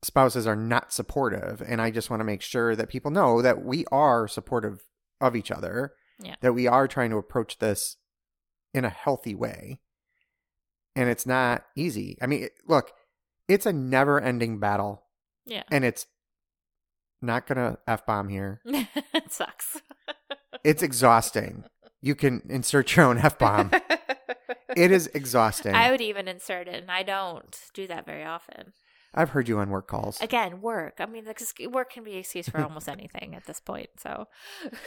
[0.04, 3.64] spouses are not supportive, and I just want to make sure that people know that
[3.64, 4.84] we are supportive
[5.20, 6.36] of each other, Yeah.
[6.40, 7.96] that we are trying to approach this
[8.72, 9.80] in a healthy way,
[10.96, 12.18] and it's not easy.
[12.20, 12.92] I mean, look,
[13.48, 15.02] it's a never-ending battle,
[15.46, 16.06] yeah and it's
[17.20, 18.60] not gonna f bomb here.
[18.64, 19.80] it sucks
[20.64, 21.64] It's exhausting.
[22.00, 23.70] You can insert your own f bomb.
[24.76, 25.72] It is exhausting.
[25.74, 28.72] i would even insert it and i don't do that very often
[29.14, 30.20] I've heard you on work calls.
[30.20, 31.24] again work i mean
[31.70, 34.26] work can be excuse for almost anything at this point so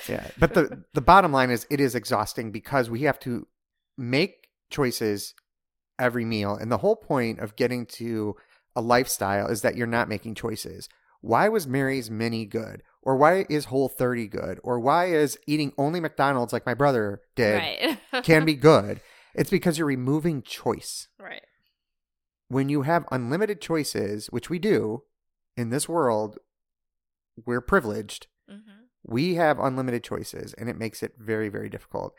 [0.08, 3.48] Yeah, but the the bottom line is it is exhausting because we have to
[3.98, 5.34] make choices
[6.00, 8.36] every meal, and the whole point of getting to
[8.76, 10.88] a lifestyle is that you're not making choices.
[11.22, 15.74] Why was Mary's Mini good, or why is Whole 30 good, or why is eating
[15.78, 19.02] only McDonald's like my brother did right can be good?
[19.34, 21.08] It's because you're removing choice.
[21.20, 21.44] right
[22.50, 25.04] When you have unlimited choices, which we do
[25.56, 26.38] in this world,
[27.46, 28.28] we're privileged.
[28.50, 28.78] Hmm
[29.08, 32.14] we have unlimited choices and it makes it very very difficult.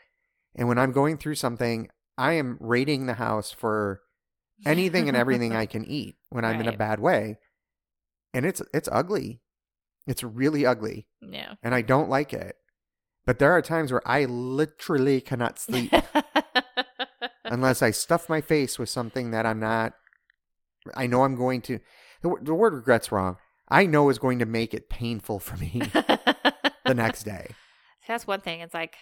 [0.55, 4.01] And when i'm going through something i am raiding the house for
[4.65, 7.37] anything and everything i can eat when i'm in a bad way.
[8.33, 9.41] And it's it's ugly.
[10.07, 11.07] It's really ugly.
[11.21, 11.53] Yeah.
[11.63, 12.55] And i don't like it.
[13.25, 15.93] But there are times where i literally cannot sleep
[17.45, 19.93] unless i stuff my face with something that i'm not
[20.95, 21.79] i know i'm going to
[22.21, 23.37] the, the word regret's wrong
[23.69, 27.47] i know is going to make it painful for me the next day
[28.07, 28.61] That's one thing.
[28.61, 28.95] It's like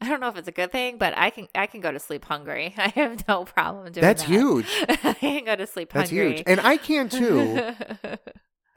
[0.00, 1.98] I don't know if it's a good thing, but I can I can go to
[1.98, 2.72] sleep hungry.
[2.78, 4.16] I have no problem doing that.
[4.16, 4.30] That's that.
[4.30, 4.66] huge.
[5.04, 6.36] I can go to sleep That's hungry.
[6.36, 6.44] huge.
[6.46, 7.60] And I can too.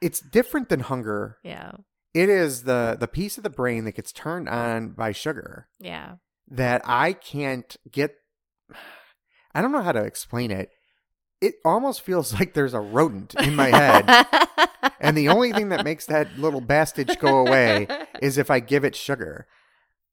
[0.02, 1.38] it's different than hunger.
[1.42, 1.72] yeah.
[2.12, 6.16] It is the the piece of the brain that gets turned on by sugar Yeah.
[6.48, 8.16] that I can't get
[9.54, 10.68] I don't know how to explain it.
[11.40, 14.26] It almost feels like there's a rodent in my head.
[15.00, 17.86] and the only thing that makes that little bastage go away
[18.20, 19.46] is if I give it sugar.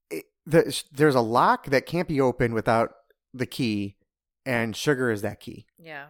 [0.10, 2.92] It, the, there's a lock that can't be opened without
[3.34, 3.98] the key,
[4.46, 5.66] and sugar is that key.
[5.78, 6.08] Yeah.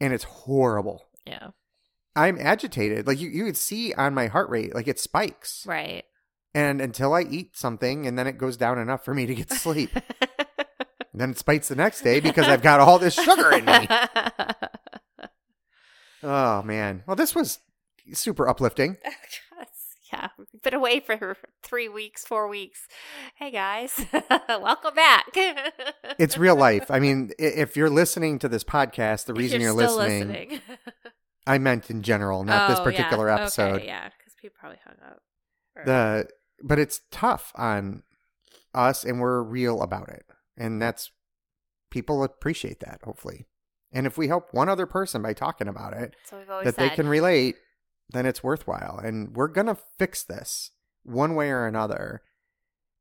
[0.00, 1.08] And it's horrible.
[1.26, 1.48] Yeah.
[2.16, 3.06] I'm agitated.
[3.06, 5.64] Like you, you could see on my heart rate, like it spikes.
[5.66, 6.04] Right.
[6.54, 9.48] And until I eat something, and then it goes down enough for me to get
[9.50, 9.90] to sleep.
[11.12, 13.88] then it spites the next day because I've got all this sugar in me.
[16.22, 17.02] Oh man.
[17.06, 17.60] Well, this was
[18.12, 18.98] super uplifting.
[20.12, 22.80] yeah, we've been away for three weeks, four weeks.
[23.36, 24.04] Hey guys,
[24.48, 25.26] welcome back.
[26.18, 26.90] It's real life.
[26.90, 30.60] I mean, if you're listening to this podcast, the reason you're, still listening,
[31.46, 33.36] I meant in general, not this Oh, particular yeah.
[33.40, 33.74] episode.
[33.76, 35.22] Okay, yeah, because people probably hung up.
[35.76, 36.28] Or- The
[36.62, 38.02] but it's tough on
[38.74, 40.26] us, and we're real about it,
[40.60, 41.10] and that's
[41.90, 43.00] people appreciate that.
[43.04, 43.46] Hopefully,
[43.92, 46.14] and if we help one other person by talking about it,
[46.64, 47.56] that they can relate,
[48.10, 48.98] then it's worthwhile.
[48.98, 50.70] And we're gonna fix this
[51.02, 52.22] one way or another.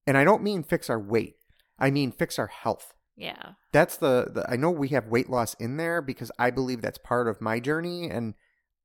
[0.08, 1.36] And I don't mean fix our weight.
[1.78, 2.94] I mean fix our health.
[3.16, 6.82] yeah, That's the, the I know we have weight loss in there because I believe
[6.82, 8.34] that's part of my journey and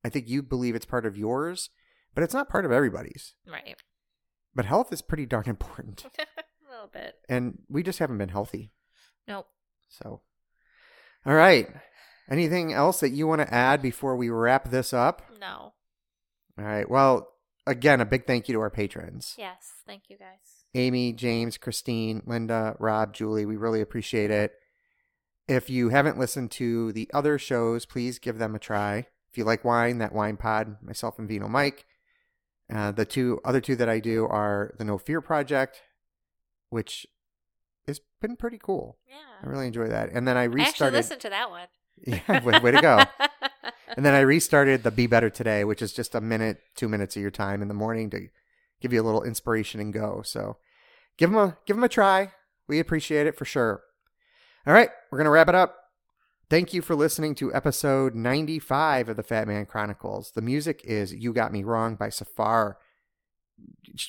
[0.03, 1.69] I think you believe it's part of yours,
[2.13, 3.33] but it's not part of everybody's.
[3.47, 3.75] right,
[4.53, 6.05] But health is pretty darn important.
[6.85, 7.15] little bit.
[7.29, 8.71] And we just haven't been healthy.
[9.27, 9.47] Nope.
[9.89, 10.21] So
[11.25, 11.67] All right.
[12.29, 15.21] Anything else that you want to add before we wrap this up?
[15.39, 15.73] No.
[16.57, 16.89] All right.
[16.89, 17.27] Well,
[17.67, 19.35] again, a big thank you to our patrons.
[19.37, 19.73] Yes.
[19.85, 20.65] Thank you guys.
[20.73, 23.45] Amy, James, Christine, Linda, Rob, Julie.
[23.45, 24.53] We really appreciate it.
[25.47, 29.05] If you haven't listened to the other shows, please give them a try.
[29.31, 31.85] If you like wine, that wine pod, myself and Vino Mike.
[32.73, 35.81] Uh, the two other two that I do are the No Fear Project,
[36.75, 37.07] which
[37.87, 38.97] has been pretty cool.
[39.07, 39.15] Yeah.
[39.41, 40.09] I really enjoy that.
[40.11, 40.65] And then I restarted.
[40.65, 41.67] I actually listened to that one.
[42.05, 43.01] yeah, way, way to go.
[43.95, 47.15] And then I restarted the Be Better Today, which is just a minute, two minutes
[47.15, 48.27] of your time in the morning to
[48.81, 50.21] give you a little inspiration and go.
[50.25, 50.57] So
[51.17, 52.33] give them a give them a try.
[52.67, 53.81] We appreciate it for sure.
[54.67, 55.77] All right, we're gonna wrap it up.
[56.49, 60.31] Thank you for listening to episode 95 of the Fat Man Chronicles.
[60.35, 62.77] The music is You Got Me Wrong by Safar.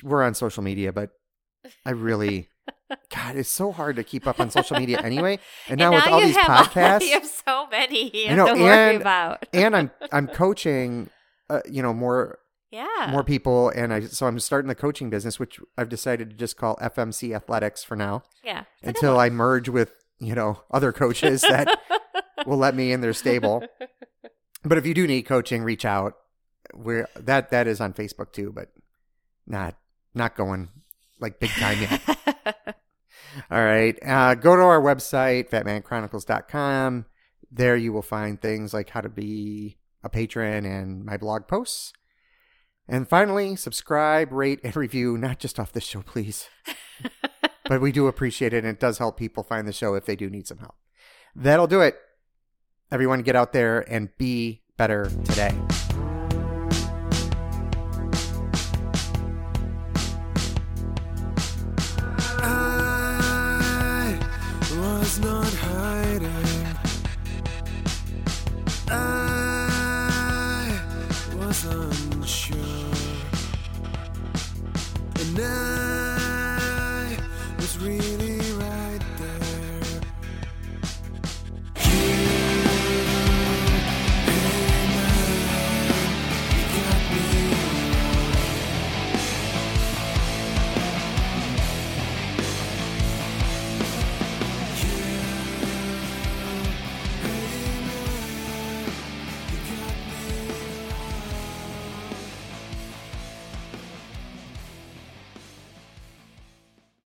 [0.02, 1.10] We're on social media, but
[1.84, 2.48] I really,
[3.10, 5.38] God, it's so hard to keep up on social media anyway.
[5.68, 9.00] And now, with all these podcasts, you have so many I know, to worry and-
[9.00, 9.46] about.
[9.52, 11.10] and I'm I'm coaching,
[11.50, 12.38] uh, you know, more
[12.70, 13.08] yeah.
[13.10, 16.56] more people, and I so I'm starting the coaching business, which I've decided to just
[16.56, 18.64] call FMC Athletics for now yeah.
[18.82, 21.80] until I merge with you know other coaches that
[22.46, 23.64] will let me in their stable.
[24.62, 26.14] But if you do need coaching, reach out.
[26.74, 28.70] We're that that is on Facebook too, but
[29.46, 29.76] not
[30.14, 30.68] not going
[31.20, 32.02] like big time yet.
[33.50, 33.98] All right.
[34.04, 37.06] Uh, go to our website, fatmanchronicles.com.
[37.50, 41.92] There you will find things like how to be a patron and my blog posts.
[42.88, 46.48] And finally, subscribe, rate, and review, not just off this show, please.
[47.68, 50.14] but we do appreciate it, and it does help people find the show if they
[50.14, 50.76] do need some help.
[51.34, 51.96] That'll do it.
[52.92, 55.54] Everyone, get out there and be better today.
[71.66, 72.56] Unsure.
[75.18, 75.85] And now